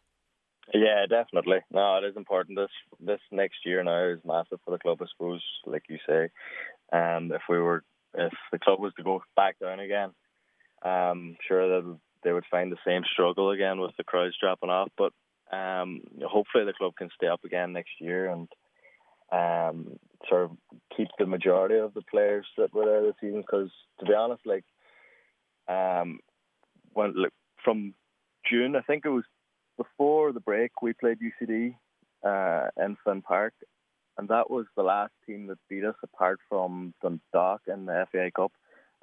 Yeah 0.75 1.07
definitely. 1.09 1.59
No 1.71 1.99
it 1.99 2.05
is 2.05 2.17
important. 2.17 2.59
This 2.59 2.71
this 2.99 3.21
next 3.31 3.59
year 3.65 3.83
now 3.85 4.05
is 4.07 4.19
massive 4.25 4.59
for 4.65 4.73
the 4.73 4.79
club 4.79 4.99
I 5.01 5.07
suppose 5.13 5.43
like 5.65 5.85
you 5.89 5.99
say. 6.09 6.29
And 6.91 7.31
if 7.31 7.43
we 7.49 7.59
were 7.59 7.85
if 8.15 8.33
the 8.51 8.59
club 8.59 8.81
was 8.81 8.93
to 8.97 9.05
go 9.05 9.23
back 9.37 9.61
down 9.61 9.79
again 9.79 10.11
um 10.83 11.37
sure 11.47 11.69
that 11.69 11.99
they 12.25 12.33
would 12.33 12.45
find 12.51 12.73
the 12.73 12.85
same 12.85 13.03
struggle 13.13 13.51
again 13.51 13.81
with 13.81 13.93
the 13.97 14.05
crowds 14.05 14.37
dropping 14.41 14.71
off 14.71 14.89
but 14.99 15.13
um, 15.53 16.03
hopefully 16.25 16.65
the 16.65 16.73
club 16.73 16.93
can 16.97 17.11
stay 17.15 17.27
up 17.27 17.45
again 17.45 17.73
next 17.73 17.93
year 18.01 18.31
and 18.31 18.49
um, 19.33 19.99
sort 20.29 20.45
of 20.45 20.51
keep 20.97 21.09
the 21.19 21.27
majority 21.27 21.77
of 21.77 21.95
the 21.95 22.03
players 22.03 22.47
that 22.59 22.75
were 22.75 22.85
there 22.85 23.03
this 23.03 23.15
season. 23.21 23.41
Because 23.41 23.71
to 23.99 24.07
be 24.07 24.15
honest, 24.15 24.43
like 24.45 24.65
um, 25.69 26.21
when 26.93 27.15
like, 27.17 27.33
from 27.65 27.95
June, 28.49 28.77
I 28.77 28.83
think 28.83 29.05
it 29.05 29.11
was 29.11 29.25
before 29.77 30.33
the 30.33 30.41
break, 30.41 30.83
we 30.83 30.93
played 30.93 31.19
UCD 31.21 31.75
uh, 32.25 32.69
in 32.77 32.97
Finn 33.05 33.23
Park, 33.23 33.55
and 34.19 34.29
that 34.29 34.51
was 34.51 34.67
the 34.77 34.83
last 34.83 35.13
team 35.27 35.47
that 35.47 35.59
beat 35.69 35.85
us, 35.85 35.95
apart 36.03 36.39
from 36.49 36.93
Dundalk 37.03 37.63
in 37.67 37.87
the 37.87 38.07
FAI 38.13 38.31
Cup. 38.35 38.53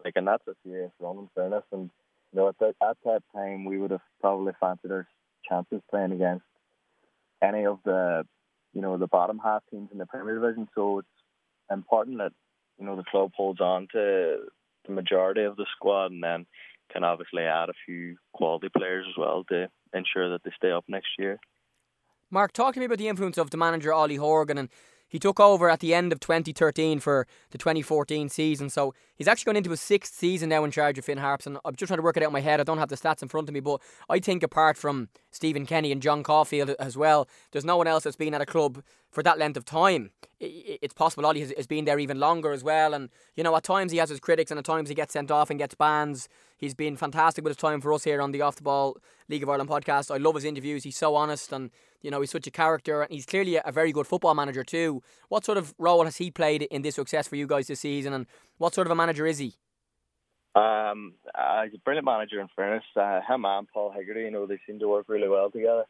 Like, 0.03 0.13
and 0.15 0.27
that's 0.27 0.47
a 0.47 0.53
serious 0.63 0.91
run 0.99 1.17
in 1.17 1.29
fairness. 1.33 1.63
And 1.71 1.89
you 2.31 2.39
know, 2.39 2.49
at 2.49 2.59
that 2.59 2.75
at 2.87 2.97
that 3.05 3.23
time, 3.33 3.65
we 3.65 3.79
would 3.79 3.91
have 3.91 4.01
probably 4.21 4.53
fancied 4.59 4.91
our 4.91 5.07
chances 5.49 5.81
playing 5.89 6.11
against 6.11 6.45
any 7.41 7.65
of 7.65 7.79
the 7.85 8.25
you 8.73 8.81
know 8.81 8.97
the 8.97 9.07
bottom 9.07 9.39
half 9.43 9.63
teams 9.71 9.89
in 9.91 9.97
the 9.97 10.05
Premier 10.05 10.35
Division. 10.35 10.67
So 10.75 10.99
it's 10.99 11.07
important 11.71 12.17
that 12.19 12.33
you 12.79 12.85
know 12.85 12.95
the 12.95 13.03
club 13.03 13.31
holds 13.35 13.61
on 13.61 13.87
to 13.93 14.37
the 14.85 14.93
majority 14.93 15.43
of 15.43 15.55
the 15.55 15.65
squad 15.75 16.11
and 16.11 16.23
then 16.23 16.45
can 16.91 17.03
obviously 17.03 17.43
add 17.43 17.69
a 17.69 17.73
few 17.85 18.15
quality 18.33 18.69
players 18.75 19.05
as 19.09 19.17
well 19.17 19.43
to 19.49 19.67
ensure 19.93 20.29
that 20.31 20.43
they 20.43 20.51
stay 20.55 20.71
up 20.71 20.85
next 20.87 21.09
year. 21.19 21.37
Mark, 22.31 22.53
talk 22.53 22.73
to 22.73 22.79
me 22.79 22.85
about 22.85 22.97
the 22.97 23.07
influence 23.07 23.37
of 23.37 23.49
the 23.49 23.57
manager 23.57 23.93
Ollie 23.93 24.15
Horgan 24.15 24.57
and 24.57 24.69
he 25.07 25.19
took 25.19 25.39
over 25.39 25.69
at 25.69 25.79
the 25.79 25.93
end 25.93 26.11
of 26.11 26.19
2013 26.19 26.99
for 26.99 27.27
the 27.51 27.57
2014 27.57 28.29
season. 28.29 28.69
So 28.69 28.93
he's 29.15 29.27
actually 29.27 29.49
gone 29.49 29.57
into 29.57 29.69
his 29.69 29.81
sixth 29.81 30.13
season 30.15 30.49
now 30.49 30.63
in 30.63 30.71
charge 30.71 30.97
of 30.97 31.05
Finn 31.05 31.17
Harps. 31.17 31.47
And 31.47 31.57
I'm 31.63 31.75
just 31.75 31.89
trying 31.89 31.99
to 31.99 32.03
work 32.03 32.17
it 32.17 32.23
out 32.23 32.27
in 32.27 32.33
my 32.33 32.41
head. 32.41 32.59
I 32.59 32.63
don't 32.63 32.77
have 32.77 32.89
the 32.89 32.97
stats 32.97 33.21
in 33.21 33.27
front 33.27 33.47
of 33.47 33.53
me. 33.53 33.59
But 33.59 33.81
I 34.09 34.19
think 34.19 34.43
apart 34.43 34.77
from 34.77 35.09
Stephen 35.31 35.65
Kenny 35.65 35.91
and 35.91 36.01
John 36.01 36.23
Caulfield 36.23 36.71
as 36.79 36.97
well. 36.97 37.27
There's 37.51 37.65
no 37.65 37.77
one 37.77 37.87
else 37.87 38.03
that's 38.03 38.15
been 38.15 38.33
at 38.33 38.41
a 38.41 38.45
club 38.45 38.83
for 39.11 39.23
that 39.23 39.37
length 39.37 39.57
of 39.57 39.65
time. 39.65 40.11
It's 40.39 40.93
possible 40.93 41.25
Ollie 41.25 41.39
has, 41.41 41.67
been 41.67 41.85
there 41.85 41.99
even 41.99 42.19
longer 42.19 42.51
as 42.51 42.63
well. 42.63 42.93
And, 42.93 43.09
you 43.35 43.43
know, 43.43 43.55
at 43.55 43.63
times 43.63 43.91
he 43.91 43.99
has 43.99 44.09
his 44.09 44.19
critics 44.19 44.51
and 44.51 44.57
at 44.57 44.65
times 44.65 44.89
he 44.89 44.95
gets 44.95 45.13
sent 45.13 45.31
off 45.31 45.49
and 45.49 45.59
gets 45.59 45.75
bans. 45.75 46.27
He's 46.57 46.73
been 46.73 46.97
fantastic 46.97 47.43
with 47.43 47.51
his 47.51 47.57
time 47.57 47.81
for 47.81 47.93
us 47.93 48.03
here 48.03 48.19
on 48.21 48.31
the 48.31 48.41
Off 48.41 48.55
the 48.55 48.63
Ball 48.63 48.97
League 49.29 49.43
of 49.43 49.49
Ireland 49.49 49.69
podcast. 49.69 50.13
I 50.13 50.17
love 50.17 50.35
his 50.35 50.43
interviews. 50.43 50.83
He's 50.83 50.97
so 50.97 51.15
honest 51.15 51.53
and, 51.53 51.69
you 52.01 52.09
know, 52.09 52.19
he's 52.19 52.31
such 52.31 52.47
a 52.47 52.51
character 52.51 53.03
and 53.03 53.11
he's 53.11 53.27
clearly 53.27 53.59
a 53.63 53.71
very 53.71 53.91
good 53.91 54.07
football 54.07 54.33
manager 54.33 54.63
too. 54.63 55.03
What 55.29 55.45
sort 55.45 55.59
of 55.59 55.75
role 55.77 56.05
has 56.05 56.17
he 56.17 56.31
played 56.31 56.63
in 56.63 56.81
this 56.81 56.95
success 56.95 57.27
for 57.27 57.35
you 57.35 57.45
guys 57.45 57.67
this 57.67 57.81
season 57.81 58.11
and 58.11 58.25
what 58.57 58.73
sort 58.73 58.87
of 58.87 58.91
a 58.91 58.95
manager 58.95 59.27
is 59.27 59.37
he? 59.37 59.53
Um, 60.55 61.13
uh, 61.35 61.63
he's 61.65 61.75
a 61.75 61.83
brilliant 61.85 62.05
manager. 62.05 62.41
In 62.41 62.47
fairness, 62.55 62.83
uh, 62.95 63.21
him 63.27 63.45
and 63.45 63.67
Paul 63.71 63.91
Hegarty, 63.91 64.21
you 64.21 64.31
know, 64.31 64.47
they 64.47 64.59
seem 64.65 64.79
to 64.79 64.87
work 64.87 65.05
really 65.07 65.27
well 65.27 65.51
together. 65.51 65.85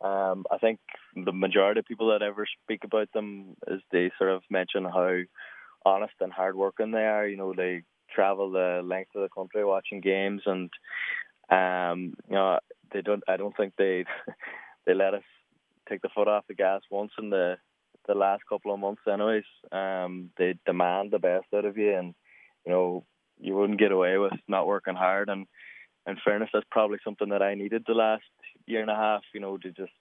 Um, 0.00 0.46
I 0.50 0.58
think 0.58 0.80
the 1.14 1.32
majority 1.32 1.80
of 1.80 1.86
people 1.86 2.08
that 2.08 2.22
ever 2.22 2.46
speak 2.64 2.84
about 2.84 3.12
them 3.12 3.56
is 3.68 3.80
they 3.92 4.10
sort 4.18 4.30
of 4.30 4.42
mention 4.50 4.84
how 4.84 5.18
honest 5.84 6.14
and 6.20 6.32
hardworking 6.32 6.90
they 6.90 7.04
are. 7.04 7.28
You 7.28 7.36
know, 7.36 7.52
they 7.54 7.82
travel 8.14 8.50
the 8.50 8.82
length 8.84 9.10
of 9.14 9.22
the 9.22 9.28
country 9.28 9.64
watching 9.64 10.00
games, 10.00 10.42
and 10.46 10.70
um, 11.50 12.14
you 12.28 12.34
know, 12.34 12.58
they 12.92 13.02
don't. 13.02 13.22
I 13.28 13.36
don't 13.36 13.56
think 13.56 13.74
they 13.76 14.04
they 14.86 14.94
let 14.94 15.14
us 15.14 15.22
take 15.88 16.02
the 16.02 16.08
foot 16.14 16.28
off 16.28 16.44
the 16.48 16.54
gas 16.54 16.82
once 16.90 17.12
in 17.18 17.30
the 17.30 17.56
the 18.06 18.14
last 18.14 18.42
couple 18.48 18.72
of 18.72 18.80
months. 18.80 19.02
Anyways, 19.06 19.44
um, 19.72 20.30
they 20.38 20.54
demand 20.66 21.10
the 21.10 21.18
best 21.18 21.46
out 21.54 21.64
of 21.64 21.76
you, 21.76 21.94
and 21.94 22.14
you 22.66 22.72
know 22.72 23.04
you 23.38 23.54
wouldn't 23.54 23.80
get 23.80 23.92
away 23.92 24.18
with 24.18 24.32
not 24.48 24.66
working 24.66 24.94
hard. 24.94 25.28
And 25.28 25.46
in 26.06 26.16
fairness, 26.24 26.50
that's 26.52 26.66
probably 26.70 26.98
something 27.04 27.30
that 27.30 27.42
I 27.42 27.54
needed 27.54 27.84
the 27.86 27.94
last 27.94 28.24
year 28.66 28.80
and 28.80 28.90
a 28.90 28.96
half. 28.96 29.22
You 29.34 29.40
know, 29.40 29.56
to 29.58 29.70
just 29.70 29.92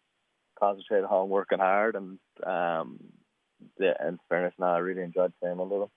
concentrate 0.59 1.03
on 1.03 1.29
working 1.29 1.59
hard. 1.59 1.95
And 1.95 2.19
um, 2.45 2.99
yeah, 3.79 3.93
in 4.07 4.19
fairness, 4.29 4.53
now 4.59 4.75
I 4.75 4.79
really 4.79 5.03
enjoyed 5.03 5.33
playing 5.39 5.59
under 5.59 5.79
them. 5.79 5.89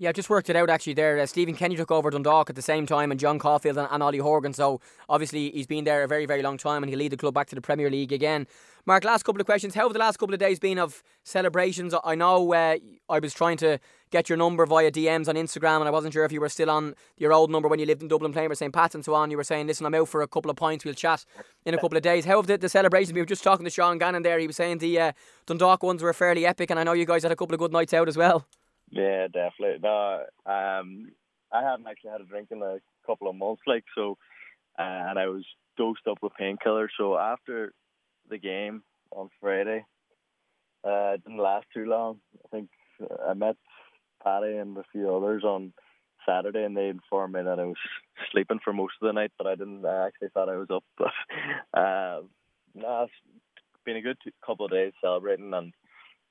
Yeah, 0.00 0.08
I 0.08 0.12
just 0.12 0.30
worked 0.30 0.48
it 0.48 0.56
out 0.56 0.70
actually 0.70 0.94
there. 0.94 1.18
Uh, 1.18 1.26
Stephen 1.26 1.54
Kenny 1.54 1.76
took 1.76 1.90
over 1.90 2.08
Dundalk 2.08 2.48
at 2.48 2.56
the 2.56 2.62
same 2.62 2.86
time, 2.86 3.10
and 3.10 3.20
John 3.20 3.38
Caulfield 3.38 3.76
and, 3.76 3.86
and 3.90 4.02
Ollie 4.02 4.16
Horgan. 4.16 4.54
So 4.54 4.80
obviously 5.10 5.50
he's 5.50 5.66
been 5.66 5.84
there 5.84 6.02
a 6.02 6.08
very, 6.08 6.24
very 6.24 6.40
long 6.40 6.56
time, 6.56 6.82
and 6.82 6.88
he'll 6.88 6.98
lead 6.98 7.12
the 7.12 7.18
club 7.18 7.34
back 7.34 7.48
to 7.48 7.54
the 7.54 7.60
Premier 7.60 7.90
League 7.90 8.10
again. 8.10 8.46
Mark, 8.86 9.04
last 9.04 9.24
couple 9.24 9.42
of 9.42 9.46
questions. 9.46 9.74
How 9.74 9.82
have 9.82 9.92
the 9.92 9.98
last 9.98 10.16
couple 10.16 10.32
of 10.32 10.40
days 10.40 10.58
been 10.58 10.78
of 10.78 11.02
celebrations? 11.22 11.94
I 12.02 12.14
know 12.14 12.54
uh, 12.54 12.76
I 13.10 13.18
was 13.18 13.34
trying 13.34 13.58
to 13.58 13.78
get 14.10 14.30
your 14.30 14.38
number 14.38 14.64
via 14.64 14.90
DMs 14.90 15.28
on 15.28 15.34
Instagram, 15.34 15.80
and 15.80 15.86
I 15.86 15.90
wasn't 15.90 16.14
sure 16.14 16.24
if 16.24 16.32
you 16.32 16.40
were 16.40 16.48
still 16.48 16.70
on 16.70 16.94
your 17.18 17.34
old 17.34 17.50
number 17.50 17.68
when 17.68 17.78
you 17.78 17.84
lived 17.84 18.00
in 18.00 18.08
Dublin 18.08 18.32
playing 18.32 18.48
for 18.48 18.54
St. 18.54 18.72
Pat's 18.72 18.94
and 18.94 19.04
so 19.04 19.12
on. 19.12 19.30
You 19.30 19.36
were 19.36 19.44
saying, 19.44 19.66
listen, 19.66 19.84
I'm 19.84 19.94
out 19.94 20.08
for 20.08 20.22
a 20.22 20.26
couple 20.26 20.50
of 20.50 20.56
points. 20.56 20.82
We'll 20.82 20.94
chat 20.94 21.26
in 21.66 21.74
a 21.74 21.78
couple 21.78 21.98
of 21.98 22.02
days. 22.02 22.24
How 22.24 22.36
have 22.36 22.46
the, 22.46 22.56
the 22.56 22.70
celebrations 22.70 23.10
been? 23.10 23.16
We 23.16 23.20
were 23.20 23.26
just 23.26 23.44
talking 23.44 23.64
to 23.64 23.70
Sean 23.70 23.98
Gannon 23.98 24.22
there. 24.22 24.38
He 24.38 24.46
was 24.46 24.56
saying 24.56 24.78
the 24.78 24.98
uh, 24.98 25.12
Dundalk 25.44 25.82
ones 25.82 26.02
were 26.02 26.14
fairly 26.14 26.46
epic, 26.46 26.70
and 26.70 26.80
I 26.80 26.84
know 26.84 26.94
you 26.94 27.04
guys 27.04 27.22
had 27.22 27.32
a 27.32 27.36
couple 27.36 27.52
of 27.52 27.58
good 27.58 27.72
nights 27.72 27.92
out 27.92 28.08
as 28.08 28.16
well. 28.16 28.46
Yeah, 28.90 29.28
definitely. 29.28 29.78
No, 29.82 30.24
um, 30.46 31.12
I 31.52 31.62
haven't 31.62 31.86
actually 31.88 32.10
had 32.10 32.20
a 32.20 32.24
drink 32.24 32.48
in 32.50 32.62
a 32.62 32.78
couple 33.06 33.28
of 33.28 33.36
months, 33.36 33.62
like 33.66 33.84
so, 33.94 34.18
uh, 34.78 34.82
and 34.82 35.18
I 35.18 35.26
was 35.26 35.44
dosed 35.76 36.06
up 36.08 36.18
with 36.22 36.32
painkillers. 36.40 36.88
So 36.98 37.16
after 37.16 37.72
the 38.28 38.38
game 38.38 38.82
on 39.12 39.30
Friday, 39.40 39.84
uh, 40.84 41.14
it 41.14 41.24
didn't 41.24 41.38
last 41.38 41.66
too 41.72 41.84
long. 41.84 42.20
I 42.44 42.48
think 42.48 42.68
I 43.28 43.34
met 43.34 43.56
Patty 44.22 44.56
and 44.56 44.76
a 44.76 44.84
few 44.92 45.14
others 45.14 45.44
on 45.44 45.72
Saturday, 46.26 46.64
and 46.64 46.76
they 46.76 46.88
informed 46.88 47.34
me 47.34 47.42
that 47.42 47.58
I 47.58 47.64
was 47.64 47.76
sleeping 48.32 48.60
for 48.62 48.72
most 48.72 48.94
of 49.00 49.06
the 49.06 49.12
night, 49.12 49.32
but 49.38 49.46
I 49.46 49.54
didn't. 49.54 49.84
I 49.84 50.06
actually 50.06 50.28
thought 50.28 50.48
I 50.48 50.56
was 50.56 50.68
up. 50.70 50.84
But 50.98 51.12
uh, 51.78 52.20
no, 52.74 53.04
it's 53.04 53.12
been 53.84 53.96
a 53.96 54.02
good 54.02 54.18
couple 54.44 54.66
of 54.66 54.72
days 54.72 54.92
celebrating 55.00 55.52
and 55.54 55.72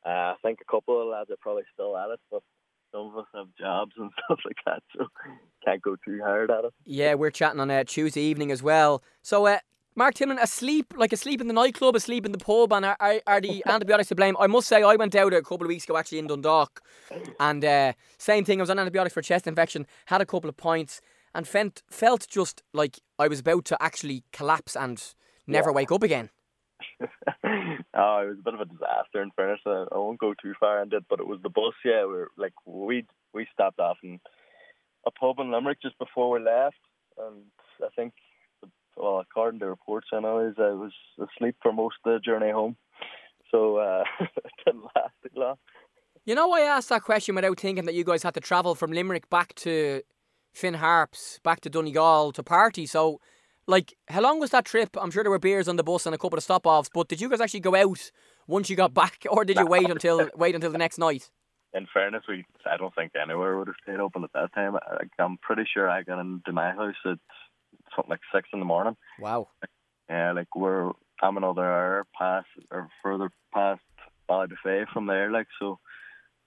uh, 0.10 0.34
I 0.34 0.36
think 0.42 0.60
a 0.62 0.72
couple 0.72 1.00
of 1.00 1.08
lads 1.08 1.30
are 1.30 1.38
probably 1.40 1.64
still 1.74 1.96
at 1.96 2.10
it, 2.10 2.20
but 2.32 2.42
some 2.92 3.08
of 3.08 3.18
us 3.18 3.28
have 3.36 3.48
jobs 3.60 3.92
and 3.98 4.10
stuff 4.26 4.40
like 4.44 4.58
that, 4.66 4.82
so 4.98 5.06
can't 5.64 5.82
go 5.82 5.96
too 6.04 6.20
hard 6.24 6.50
at 6.50 6.66
it. 6.66 6.74
Yeah, 6.86 7.14
we're 7.14 7.30
chatting 7.30 7.60
on 7.60 7.70
a 7.70 7.82
uh, 7.82 7.84
Tuesday 7.86 8.22
evening 8.22 8.52
as 8.52 8.64
well. 8.64 9.04
So, 9.22 9.46
uh, 9.46 9.60
Mark 9.96 10.16
Timlin, 10.16 10.42
asleep, 10.42 10.94
like 10.98 11.14
asleep 11.14 11.42
in 11.42 11.48
the 11.48 11.54
nightclub, 11.54 11.96
asleep 11.96 12.26
in 12.26 12.32
the 12.32 12.40
pub, 12.40 12.74
and 12.74 12.86
are, 12.86 12.98
are, 13.00 13.22
are 13.28 13.42
the 13.42 13.64
antibiotics 13.68 14.10
to 14.10 14.16
blame? 14.16 14.36
I 14.40 14.48
must 14.48 14.68
say, 14.68 14.82
I 14.82 14.96
went 14.96 15.14
out 15.14 15.34
a 15.34 15.42
couple 15.42 15.66
of 15.66 15.68
weeks 15.68 15.84
ago 15.84 15.98
actually 15.98 16.20
in 16.20 16.28
Dundalk, 16.28 16.82
and 17.40 17.64
uh, 17.64 17.94
same 18.18 18.46
thing, 18.46 18.60
I 18.60 18.64
was 18.64 18.70
on 18.72 18.80
antibiotics 18.80 19.14
for 19.14 19.22
chest 19.22 19.46
infection, 19.46 19.86
had 20.08 20.22
a 20.22 20.26
couple 20.26 20.50
of 20.50 20.58
pints, 20.58 21.02
and 21.36 21.48
felt, 21.48 21.84
felt 21.92 22.28
just 22.28 22.64
like 22.74 23.00
I 23.20 23.28
was 23.28 23.42
about 23.42 23.66
to 23.66 23.78
actually 23.80 24.24
collapse 24.32 24.76
and 24.76 25.04
never 25.46 25.70
yeah. 25.70 25.76
wake 25.76 25.92
up 25.92 26.02
again. 26.02 26.30
oh, 27.44 28.20
it 28.22 28.30
was 28.30 28.38
a 28.40 28.44
bit 28.44 28.54
of 28.54 28.62
a 28.62 28.66
disaster. 28.66 29.22
In 29.22 29.32
fairness, 29.36 29.62
I, 29.66 29.86
I 29.92 29.98
won't 29.98 30.20
go 30.20 30.34
too 30.34 30.54
far 30.60 30.82
into 30.82 30.98
it, 30.98 31.06
but 31.10 31.20
it 31.20 31.28
was 31.28 31.40
the 31.42 31.50
bus. 31.50 31.74
Yeah, 31.84 32.06
we 32.06 32.16
are 32.16 32.28
like 32.38 32.54
we 32.66 33.06
we 33.34 33.48
stopped 33.54 33.80
off 33.80 33.98
in 34.04 34.20
a 35.06 35.12
pub 35.12 35.40
in 35.40 35.52
Limerick 35.52 35.82
just 35.82 35.98
before 35.98 36.30
we 36.30 36.40
left, 36.40 36.80
and 37.18 37.44
I 37.82 37.90
think, 37.96 38.14
well, 38.98 39.20
according 39.20 39.60
to 39.62 39.68
reports, 39.68 40.08
I 40.14 40.20
know 40.20 40.40
is 40.40 40.56
I 40.58 40.72
was 40.72 40.92
asleep 41.18 41.56
for 41.62 41.72
most 41.72 41.96
of 42.06 42.14
the 42.14 42.20
journey 42.20 42.52
home, 42.52 42.76
so 43.52 43.78
uh, 43.78 44.04
it 44.20 44.52
didn't 44.66 44.84
last 44.96 45.14
too 45.24 45.40
long. 45.40 45.56
You 46.26 46.36
know, 46.36 46.52
I 46.52 46.62
asked 46.62 46.90
that 46.90 47.04
question 47.04 47.36
without 47.36 47.60
thinking 47.60 47.86
that 47.86 47.96
you 47.96 48.04
guys 48.04 48.24
had 48.24 48.34
to 48.34 48.42
travel 48.42 48.76
from 48.76 48.92
Limerick 48.92 49.30
back 49.30 49.56
to 49.56 50.02
Finn 50.54 50.76
Harps, 50.76 51.40
back 51.44 51.62
to 51.62 51.70
Donegal 51.70 52.34
to 52.34 52.44
party. 52.44 52.86
So 52.86 53.22
like, 53.70 53.96
how 54.08 54.22
long 54.22 54.40
was 54.40 54.50
that 54.50 54.66
trip? 54.66 54.98
I'm 55.00 55.12
sure 55.12 55.24
there 55.24 55.32
were 55.32 55.40
beers 55.40 55.68
on 55.68 55.76
the 55.76 55.84
bus 55.84 56.06
and 56.06 56.16
a 56.16 56.18
couple 56.18 56.38
of 56.38 56.44
stop 56.44 56.66
offs, 56.66 56.90
but 56.94 57.08
did 57.08 57.22
you 57.22 57.30
guys 57.30 57.40
actually 57.40 57.60
go 57.60 57.76
out 57.76 58.12
once 58.48 58.70
you 58.70 58.76
got 58.76 58.94
back, 59.02 59.26
or 59.30 59.46
did 59.46 59.58
you 59.58 59.66
wait 59.66 59.90
until 59.90 60.30
wait 60.36 60.56
until 60.56 60.72
the 60.72 60.78
next 60.78 60.98
night? 60.98 61.30
In 61.74 61.88
fairness, 61.94 62.24
we 62.28 62.46
I 62.66 62.78
don't 62.78 62.94
think 62.96 63.12
anywhere 63.16 63.58
would 63.58 63.68
have 63.68 63.76
stayed 63.84 64.00
open 64.00 64.24
at 64.24 64.34
that 64.34 64.54
time. 64.54 64.76
I, 64.76 65.24
I'm 65.24 65.38
pretty 65.38 65.66
sure 65.72 65.88
I 65.88 66.02
got 66.02 66.20
into 66.20 66.52
my 66.52 66.72
house 66.72 66.96
at 67.06 67.20
something 67.96 68.10
like 68.10 68.22
six 68.34 68.50
in 68.52 68.60
the 68.60 68.66
morning. 68.66 68.98
Wow. 69.20 69.50
Yeah, 70.10 70.32
like 70.32 70.56
we're 70.56 70.92
I'm 71.22 71.38
another 71.38 71.64
hour 71.64 72.08
past 72.18 72.48
or 72.72 72.90
further 73.04 73.30
past 73.54 73.82
by 74.28 74.48
Ballybofey 74.48 74.86
from 74.92 75.06
there, 75.06 75.32
like 75.32 75.48
so 75.60 75.80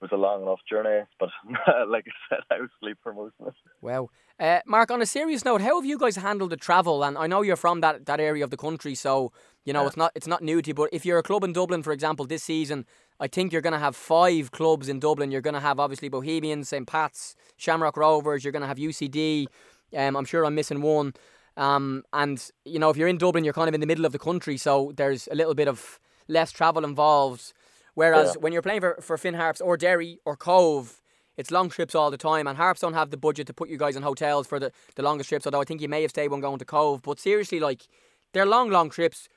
was 0.03 0.11
a 0.11 0.17
long 0.17 0.43
enough 0.43 0.59
journey, 0.69 1.05
but 1.19 1.29
like 1.87 2.05
I 2.07 2.35
said, 2.35 2.39
I 2.51 2.59
was 2.59 2.69
asleep 2.77 2.97
for 3.01 3.13
most 3.13 3.33
of 3.39 3.47
it. 3.47 3.53
Wow. 3.81 4.09
Uh, 4.39 4.59
Mark, 4.67 4.91
on 4.91 5.01
a 5.01 5.05
serious 5.05 5.45
note, 5.45 5.61
how 5.61 5.79
have 5.79 5.85
you 5.85 5.97
guys 5.97 6.17
handled 6.17 6.49
the 6.49 6.57
travel? 6.57 7.03
And 7.03 7.17
I 7.17 7.25
know 7.25 7.41
you're 7.41 7.55
from 7.55 7.81
that, 7.81 8.05
that 8.05 8.19
area 8.19 8.43
of 8.43 8.49
the 8.49 8.57
country, 8.57 8.95
so 8.95 9.31
you 9.63 9.71
know 9.71 9.81
yeah. 9.81 9.87
it's 9.87 9.97
not 9.97 10.11
it's 10.13 10.27
not 10.27 10.41
new 10.41 10.61
to 10.61 10.67
you. 10.67 10.73
But 10.73 10.89
if 10.91 11.05
you're 11.05 11.19
a 11.19 11.23
club 11.23 11.43
in 11.43 11.53
Dublin, 11.53 11.83
for 11.83 11.93
example, 11.93 12.25
this 12.25 12.43
season, 12.43 12.85
I 13.19 13.27
think 13.27 13.53
you're 13.53 13.61
going 13.61 13.73
to 13.73 13.79
have 13.79 13.95
five 13.95 14.51
clubs 14.51 14.89
in 14.89 14.99
Dublin. 14.99 15.31
You're 15.31 15.41
going 15.41 15.53
to 15.53 15.59
have 15.61 15.79
obviously 15.79 16.09
Bohemians, 16.09 16.69
St 16.69 16.85
Pat's, 16.85 17.35
Shamrock 17.55 17.95
Rovers. 17.95 18.43
You're 18.43 18.51
going 18.51 18.61
to 18.61 18.67
have 18.67 18.77
UCD. 18.77 19.47
Um, 19.95 20.17
I'm 20.17 20.25
sure 20.25 20.45
I'm 20.45 20.55
missing 20.55 20.81
one. 20.81 21.13
Um, 21.55 22.03
and 22.11 22.43
you 22.65 22.79
know, 22.79 22.89
if 22.89 22.97
you're 22.97 23.07
in 23.07 23.17
Dublin, 23.17 23.45
you're 23.45 23.53
kind 23.53 23.69
of 23.69 23.75
in 23.75 23.81
the 23.81 23.87
middle 23.87 24.05
of 24.05 24.11
the 24.11 24.19
country, 24.19 24.57
so 24.57 24.91
there's 24.97 25.29
a 25.31 25.35
little 25.35 25.53
bit 25.53 25.67
of 25.67 25.99
less 26.27 26.51
travel 26.51 26.83
involved. 26.83 27.53
Whereas 27.95 28.33
yeah. 28.35 28.41
when 28.41 28.53
you're 28.53 28.61
playing 28.61 28.81
for, 28.81 28.97
for 29.01 29.17
Finn 29.17 29.35
Harps 29.35 29.61
or 29.61 29.77
Derry 29.77 30.19
or 30.25 30.35
Cobh, 30.35 31.01
it's 31.37 31.51
long 31.51 31.69
trips 31.69 31.95
all 31.95 32.11
the 32.11 32.17
time, 32.17 32.47
and 32.47 32.57
Harps 32.57 32.81
don't 32.81 32.93
have 32.93 33.09
the 33.09 33.17
budget 33.17 33.47
to 33.47 33.53
put 33.53 33.69
you 33.69 33.77
guys 33.77 33.95
in 33.95 34.03
hotels 34.03 34.47
for 34.47 34.59
the, 34.59 34.71
the 34.95 35.03
longest 35.03 35.29
trips. 35.29 35.45
Although 35.45 35.61
I 35.61 35.63
think 35.63 35.81
you 35.81 35.89
may 35.89 36.01
have 36.01 36.11
stayed 36.11 36.29
one 36.29 36.41
going 36.41 36.59
to 36.59 36.65
Cobh, 36.65 37.01
but 37.01 37.19
seriously, 37.19 37.59
like 37.59 37.87
they're 38.33 38.45
long, 38.45 38.69
long 38.69 38.89
trips 38.89 39.27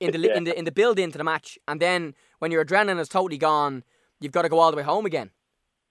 in 0.00 0.12
the 0.12 0.18
yeah. 0.18 0.36
in 0.36 0.44
the 0.44 0.58
in 0.58 0.64
the 0.64 0.72
build 0.72 0.98
into 0.98 1.18
the 1.18 1.24
match, 1.24 1.58
and 1.66 1.80
then 1.80 2.14
when 2.38 2.50
your 2.50 2.64
adrenaline 2.64 3.00
is 3.00 3.08
totally 3.08 3.38
gone, 3.38 3.82
you've 4.20 4.32
got 4.32 4.42
to 4.42 4.48
go 4.48 4.58
all 4.58 4.70
the 4.70 4.76
way 4.76 4.82
home 4.82 5.06
again. 5.06 5.30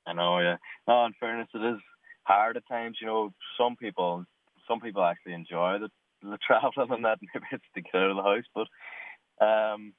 I 0.06 0.13
know, 0.13 0.39
yeah. 0.39 0.58
No, 0.88 1.06
in 1.06 1.13
fairness, 1.20 1.50
it 1.53 1.58
is 1.58 1.79
hard 2.24 2.56
at 2.56 2.67
times. 2.67 2.98
You 3.01 3.08
know, 3.08 3.34
some 3.60 3.75
people 3.75 4.25
some 4.67 4.79
people 4.79 5.03
actually 5.03 5.34
enjoy 5.34 5.77
the 5.79 5.89
the 6.22 6.38
traveling 6.48 6.91
and 6.91 7.06
that. 7.06 7.20
Maybe 7.22 7.46
it's 7.51 7.63
to 7.75 7.82
get 7.82 7.96
out 7.96 8.12
of 8.12 8.17
the 8.17 8.24
house, 8.24 8.46
but 8.56 9.46
um, 9.46 9.94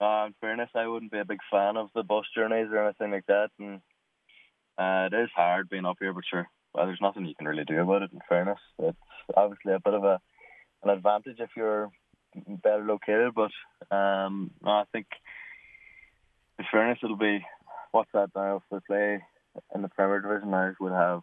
uh, 0.00 0.24
in 0.26 0.34
fairness, 0.40 0.70
I 0.74 0.86
wouldn't 0.86 1.12
be 1.12 1.18
a 1.18 1.24
big 1.24 1.40
fan 1.50 1.76
of 1.76 1.88
the 1.94 2.02
bus 2.02 2.24
journeys 2.34 2.68
or 2.70 2.84
anything 2.84 3.10
like 3.10 3.26
that, 3.26 3.50
and 3.58 3.80
uh, 4.78 5.08
it 5.12 5.22
is 5.24 5.30
hard 5.34 5.68
being 5.68 5.84
up 5.84 5.96
here. 6.00 6.12
But 6.12 6.24
sure, 6.28 6.48
well, 6.72 6.86
there's 6.86 7.00
nothing 7.00 7.26
you 7.26 7.34
can 7.36 7.48
really 7.48 7.64
do 7.64 7.80
about 7.80 8.02
it. 8.02 8.12
In 8.12 8.20
fairness, 8.28 8.58
it's 8.78 8.96
obviously 9.36 9.72
a 9.72 9.80
bit 9.80 9.94
of 9.94 10.04
a 10.04 10.20
an 10.84 10.90
advantage 10.90 11.38
if 11.40 11.50
you're 11.56 11.90
better 12.46 12.84
located. 12.84 13.34
But 13.34 13.50
um, 13.94 14.52
no, 14.62 14.70
I 14.70 14.84
think 14.92 15.06
in 16.58 16.64
fairness, 16.70 16.98
it'll 17.02 17.16
be 17.16 17.44
what's 17.92 18.10
that 18.12 18.30
now? 18.34 18.56
If 18.56 18.62
we 18.70 18.78
play 18.86 19.20
in 19.74 19.82
the 19.82 19.88
Premier 19.88 20.20
Division 20.20 20.50
now, 20.50 20.72
we'll 20.80 20.92
have 20.92 21.22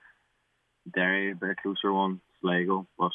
Derry, 0.93 1.31
a 1.31 1.35
bit 1.35 1.57
closer 1.61 1.93
one, 1.93 2.21
Sligo. 2.41 2.87
But 2.97 3.11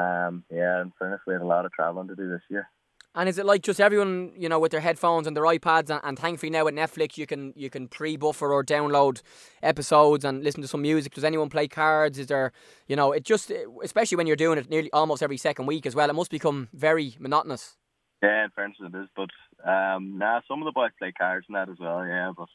um, 0.00 0.44
yeah, 0.50 0.82
in 0.82 0.92
fairness, 0.98 1.20
we 1.26 1.34
had 1.34 1.42
a 1.42 1.46
lot 1.46 1.66
of 1.66 1.72
travelling 1.72 2.08
to 2.08 2.16
do 2.16 2.28
this 2.28 2.42
year. 2.50 2.68
And 3.14 3.28
is 3.28 3.36
it 3.36 3.44
like 3.44 3.62
just 3.62 3.80
everyone, 3.80 4.32
you 4.36 4.48
know, 4.48 4.58
with 4.58 4.72
their 4.72 4.80
headphones 4.80 5.26
and 5.26 5.36
their 5.36 5.44
iPads, 5.44 5.90
and, 5.90 6.00
and 6.02 6.18
thankfully 6.18 6.48
now 6.48 6.64
with 6.64 6.74
Netflix 6.74 7.18
you 7.18 7.26
can 7.26 7.52
you 7.54 7.68
can 7.68 7.88
pre-buffer 7.88 8.52
or 8.52 8.64
download 8.64 9.20
episodes 9.62 10.24
and 10.24 10.42
listen 10.42 10.62
to 10.62 10.68
some 10.68 10.80
music. 10.80 11.14
Does 11.14 11.24
anyone 11.24 11.50
play 11.50 11.68
cards? 11.68 12.18
Is 12.18 12.28
there, 12.28 12.52
you 12.86 12.96
know, 12.96 13.12
it 13.12 13.24
just 13.24 13.52
especially 13.84 14.16
when 14.16 14.26
you're 14.26 14.36
doing 14.36 14.58
it 14.58 14.70
nearly 14.70 14.90
almost 14.92 15.22
every 15.22 15.36
second 15.36 15.66
week 15.66 15.84
as 15.84 15.94
well, 15.94 16.08
it 16.08 16.14
must 16.14 16.30
become 16.30 16.68
very 16.72 17.16
monotonous. 17.18 17.76
Yeah, 18.22 18.44
in 18.44 18.50
fairness 18.50 18.78
it 18.80 18.96
is, 18.96 19.08
but 19.14 19.30
um, 19.68 20.16
nah, 20.16 20.40
some 20.48 20.62
of 20.62 20.64
the 20.64 20.72
boys 20.72 20.92
play 20.98 21.12
cards 21.12 21.44
and 21.48 21.56
that 21.56 21.68
as 21.68 21.78
well. 21.78 22.06
Yeah, 22.06 22.32
but 22.34 22.48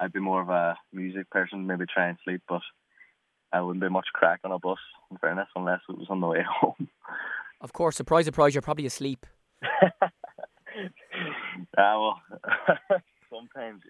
I'd 0.00 0.12
be 0.12 0.20
more 0.20 0.40
of 0.40 0.48
a 0.48 0.76
music 0.92 1.28
person, 1.28 1.66
maybe 1.66 1.84
try 1.92 2.08
and 2.08 2.18
sleep, 2.24 2.42
but 2.48 2.62
I 3.52 3.60
wouldn't 3.60 3.82
be 3.82 3.90
much 3.90 4.06
crack 4.14 4.40
on 4.44 4.52
a 4.52 4.58
bus. 4.58 4.78
In 5.10 5.18
fairness, 5.18 5.48
unless 5.56 5.80
it 5.88 5.98
was 5.98 6.06
on 6.08 6.20
the 6.20 6.26
way 6.26 6.44
home. 6.60 6.88
Of 7.60 7.72
course, 7.72 7.96
surprise, 7.96 8.24
surprise, 8.24 8.54
you're 8.54 8.62
probably 8.62 8.86
asleep. 8.86 9.26
Ah, 11.76 11.98
well, 11.98 12.20
sometimes, 13.30 13.82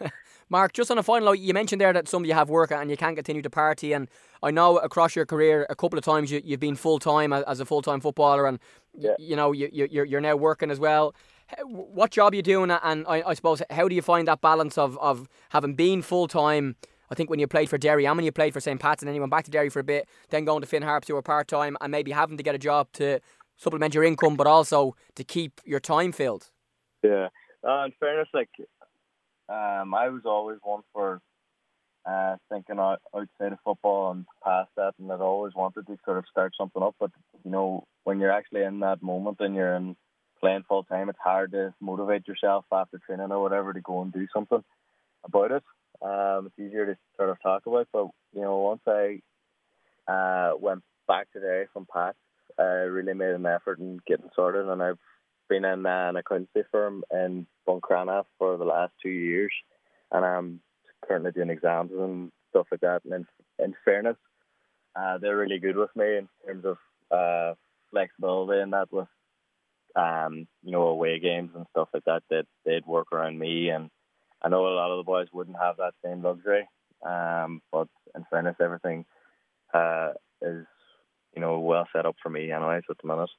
yeah. 0.00 0.08
Mark, 0.48 0.72
just 0.72 0.90
on 0.90 0.98
a 0.98 1.02
final 1.02 1.26
note, 1.26 1.38
you 1.38 1.54
mentioned 1.54 1.80
there 1.80 1.92
that 1.92 2.08
some 2.08 2.22
of 2.22 2.28
you 2.28 2.34
have 2.34 2.48
work 2.48 2.70
and 2.72 2.90
you 2.90 2.96
can't 2.96 3.16
continue 3.16 3.42
to 3.42 3.50
party. 3.50 3.92
And 3.92 4.08
I 4.42 4.50
know 4.50 4.78
across 4.78 5.14
your 5.16 5.26
career, 5.26 5.66
a 5.68 5.74
couple 5.74 5.98
of 5.98 6.04
times 6.04 6.30
you, 6.30 6.40
you've 6.44 6.60
been 6.60 6.76
full 6.76 6.98
time 6.98 7.32
as 7.32 7.60
a 7.60 7.64
full 7.64 7.82
time 7.82 8.00
footballer, 8.00 8.46
and 8.46 8.58
yeah. 8.96 9.14
you 9.18 9.36
know 9.36 9.52
you, 9.52 9.68
you're 9.72 10.04
you're 10.04 10.20
now 10.20 10.36
working 10.36 10.70
as 10.70 10.78
well. 10.78 11.14
What 11.64 12.12
job 12.12 12.32
are 12.32 12.36
you 12.36 12.42
doing? 12.42 12.70
And 12.70 13.04
I, 13.08 13.22
I 13.26 13.34
suppose 13.34 13.60
how 13.70 13.88
do 13.88 13.94
you 13.94 14.02
find 14.02 14.28
that 14.28 14.40
balance 14.40 14.78
of 14.78 14.98
of 14.98 15.28
having 15.50 15.74
been 15.74 16.02
full 16.02 16.28
time? 16.28 16.76
I 17.10 17.16
think 17.16 17.28
when 17.28 17.40
you 17.40 17.48
played 17.48 17.68
for 17.68 17.76
Derry 17.76 18.06
and 18.06 18.16
when 18.16 18.24
you 18.24 18.30
played 18.30 18.52
for 18.52 18.60
St. 18.60 18.78
Pat's 18.78 19.02
and 19.02 19.08
then 19.08 19.16
you 19.16 19.20
went 19.20 19.32
back 19.32 19.44
to 19.44 19.50
Derry 19.50 19.68
for 19.68 19.80
a 19.80 19.84
bit, 19.84 20.08
then 20.28 20.44
going 20.44 20.60
to 20.60 20.66
Finn 20.66 20.82
Harps, 20.82 21.08
you 21.08 21.16
were 21.16 21.22
part 21.22 21.48
time, 21.48 21.76
and 21.80 21.90
maybe 21.90 22.12
having 22.12 22.36
to 22.36 22.42
get 22.44 22.54
a 22.54 22.58
job 22.58 22.86
to 22.92 23.18
supplement 23.60 23.94
your 23.94 24.04
income, 24.04 24.36
but 24.36 24.46
also 24.46 24.96
to 25.14 25.22
keep 25.22 25.60
your 25.64 25.80
time 25.80 26.12
filled. 26.12 26.50
Yeah. 27.02 27.28
Uh, 27.62 27.84
in 27.84 27.92
fairness, 28.00 28.28
like 28.32 28.48
um, 29.48 29.94
I 29.94 30.08
was 30.08 30.22
always 30.24 30.58
one 30.62 30.82
for 30.92 31.20
uh, 32.06 32.36
thinking 32.50 32.78
out, 32.78 33.00
outside 33.14 33.52
of 33.52 33.58
football 33.64 34.12
and 34.12 34.24
past 34.42 34.70
that, 34.76 34.94
and 34.98 35.12
I'd 35.12 35.20
always 35.20 35.54
wanted 35.54 35.86
to 35.86 35.98
sort 36.04 36.18
of 36.18 36.24
start 36.30 36.54
something 36.58 36.82
up. 36.82 36.94
But 36.98 37.10
you 37.44 37.50
know, 37.50 37.84
when 38.04 38.18
you're 38.18 38.32
actually 38.32 38.62
in 38.62 38.80
that 38.80 39.02
moment 39.02 39.36
and 39.40 39.54
you're 39.54 39.74
in 39.74 39.96
playing 40.40 40.64
full 40.66 40.84
time, 40.84 41.10
it's 41.10 41.18
hard 41.22 41.52
to 41.52 41.74
motivate 41.80 42.26
yourself 42.26 42.64
after 42.72 42.98
training 42.98 43.30
or 43.30 43.42
whatever 43.42 43.74
to 43.74 43.80
go 43.82 44.00
and 44.00 44.12
do 44.12 44.26
something 44.32 44.64
about 45.24 45.52
it. 45.52 45.62
Um, 46.00 46.46
it's 46.46 46.58
easier 46.58 46.86
to 46.86 46.96
sort 47.18 47.28
of 47.28 47.42
talk 47.42 47.66
about, 47.66 47.88
but 47.92 48.06
you 48.32 48.40
know, 48.40 48.56
once 48.58 48.80
I 48.86 49.20
uh, 50.10 50.52
went 50.58 50.82
back 51.06 51.30
to 51.32 51.40
Derry 51.40 51.66
from 51.74 51.86
Pat, 51.92 52.16
I 52.60 52.84
really 52.84 53.14
made 53.14 53.30
an 53.30 53.46
effort 53.46 53.78
in 53.78 54.00
getting 54.06 54.30
sorted, 54.34 54.66
and 54.66 54.82
I've 54.82 54.98
been 55.48 55.64
in 55.64 55.86
an 55.86 56.16
accountancy 56.16 56.62
firm 56.70 57.02
in 57.10 57.46
Buncrana 57.66 58.24
for 58.38 58.56
the 58.56 58.64
last 58.64 58.92
two 59.02 59.08
years, 59.08 59.52
and 60.12 60.24
I'm 60.24 60.60
currently 61.06 61.32
doing 61.32 61.50
exams 61.50 61.90
and 61.92 62.30
stuff 62.50 62.66
like 62.70 62.80
that. 62.80 63.02
And 63.04 63.14
in, 63.14 63.64
in 63.64 63.74
fairness, 63.84 64.16
uh, 64.94 65.18
they're 65.18 65.36
really 65.36 65.58
good 65.58 65.76
with 65.76 65.94
me 65.96 66.18
in 66.18 66.28
terms 66.46 66.64
of 66.64 66.76
uh, 67.10 67.54
flexibility 67.90 68.60
and 68.60 68.72
that 68.72 68.92
with 68.92 69.08
um, 69.96 70.46
you 70.62 70.70
know 70.72 70.86
away 70.86 71.18
games 71.18 71.50
and 71.54 71.66
stuff 71.70 71.88
like 71.94 72.04
that. 72.04 72.22
That 72.30 72.46
they'd 72.64 72.86
work 72.86 73.12
around 73.12 73.38
me, 73.38 73.70
and 73.70 73.90
I 74.42 74.48
know 74.48 74.66
a 74.66 74.74
lot 74.74 74.90
of 74.90 74.98
the 74.98 75.04
boys 75.04 75.28
wouldn't 75.32 75.58
have 75.58 75.78
that 75.78 75.94
same 76.04 76.22
luxury. 76.22 76.68
Um, 77.04 77.62
but 77.72 77.88
in 78.14 78.24
fairness, 78.30 78.56
everything 78.60 79.06
uh, 79.72 80.10
is 80.42 80.66
you 81.80 81.86
set 81.92 82.06
up 82.06 82.16
for 82.22 82.30
me 82.30 82.50
anyways 82.50 82.82
at 82.90 82.96
the 83.02 83.08
minute. 83.08 83.30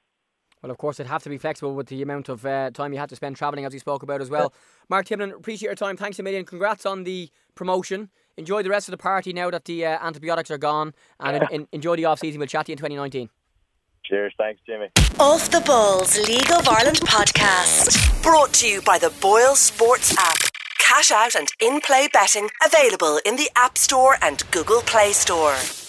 Well, 0.62 0.72
of 0.72 0.78
course, 0.78 1.00
it'd 1.00 1.10
have 1.10 1.24
to 1.24 1.30
be 1.30 1.40
flexible 1.40 1.74
with 1.74 1.88
the 1.88 2.02
amount 2.02 2.30
of 2.30 2.46
uh, 2.46 2.70
time 2.72 2.94
you 2.94 3.00
had 3.00 3.10
to 3.10 3.16
spend 3.16 3.36
travelling, 3.36 3.66
as 3.66 3.74
you 3.74 3.80
spoke 3.80 4.04
about 4.04 4.22
as 4.22 4.30
well. 4.30 4.54
Mark 4.90 5.08
Timlin, 5.08 5.34
appreciate 5.34 5.68
your 5.68 5.76
time. 5.76 5.98
Thanks 5.98 6.20
a 6.20 6.24
million. 6.24 6.46
Congrats 6.46 6.86
on 6.86 7.04
the 7.04 7.30
promotion. 7.56 8.10
Enjoy 8.38 8.62
the 8.62 8.70
rest 8.70 8.88
of 8.88 8.92
the 8.92 8.98
party 8.98 9.34
now 9.34 9.50
that 9.50 9.66
the 9.66 9.86
uh, 9.86 9.98
antibiotics 10.02 10.52
are 10.52 10.60
gone, 10.60 10.94
and 11.20 11.44
in, 11.52 11.62
in, 11.62 11.68
enjoy 11.72 11.96
the 11.96 12.06
off 12.06 12.20
season. 12.20 12.40
We'll 12.40 12.48
chat 12.48 12.68
to 12.68 12.72
you 12.72 12.74
in 12.74 12.78
2019. 12.78 13.30
Cheers. 14.04 14.34
Thanks, 14.38 14.62
Jamie. 14.68 14.90
Off 15.20 15.50
the 15.50 15.62
Balls 15.62 16.18
League 16.28 16.52
of 16.52 16.68
Ireland 16.68 17.00
podcast. 17.02 18.22
Brought 18.22 18.54
to 18.56 18.68
you 18.68 18.82
by 18.82 19.00
the 19.00 19.12
Boyle 19.22 19.56
Sports 19.56 20.16
app. 20.18 20.38
Cash 20.78 21.12
out 21.12 21.36
and 21.36 21.48
in 21.62 21.80
play 21.82 22.08
betting 22.12 22.50
available 22.66 23.20
in 23.26 23.36
the 23.36 23.50
App 23.56 23.78
Store 23.78 24.18
and 24.22 24.44
Google 24.52 24.82
Play 24.82 25.14
Store. 25.14 25.81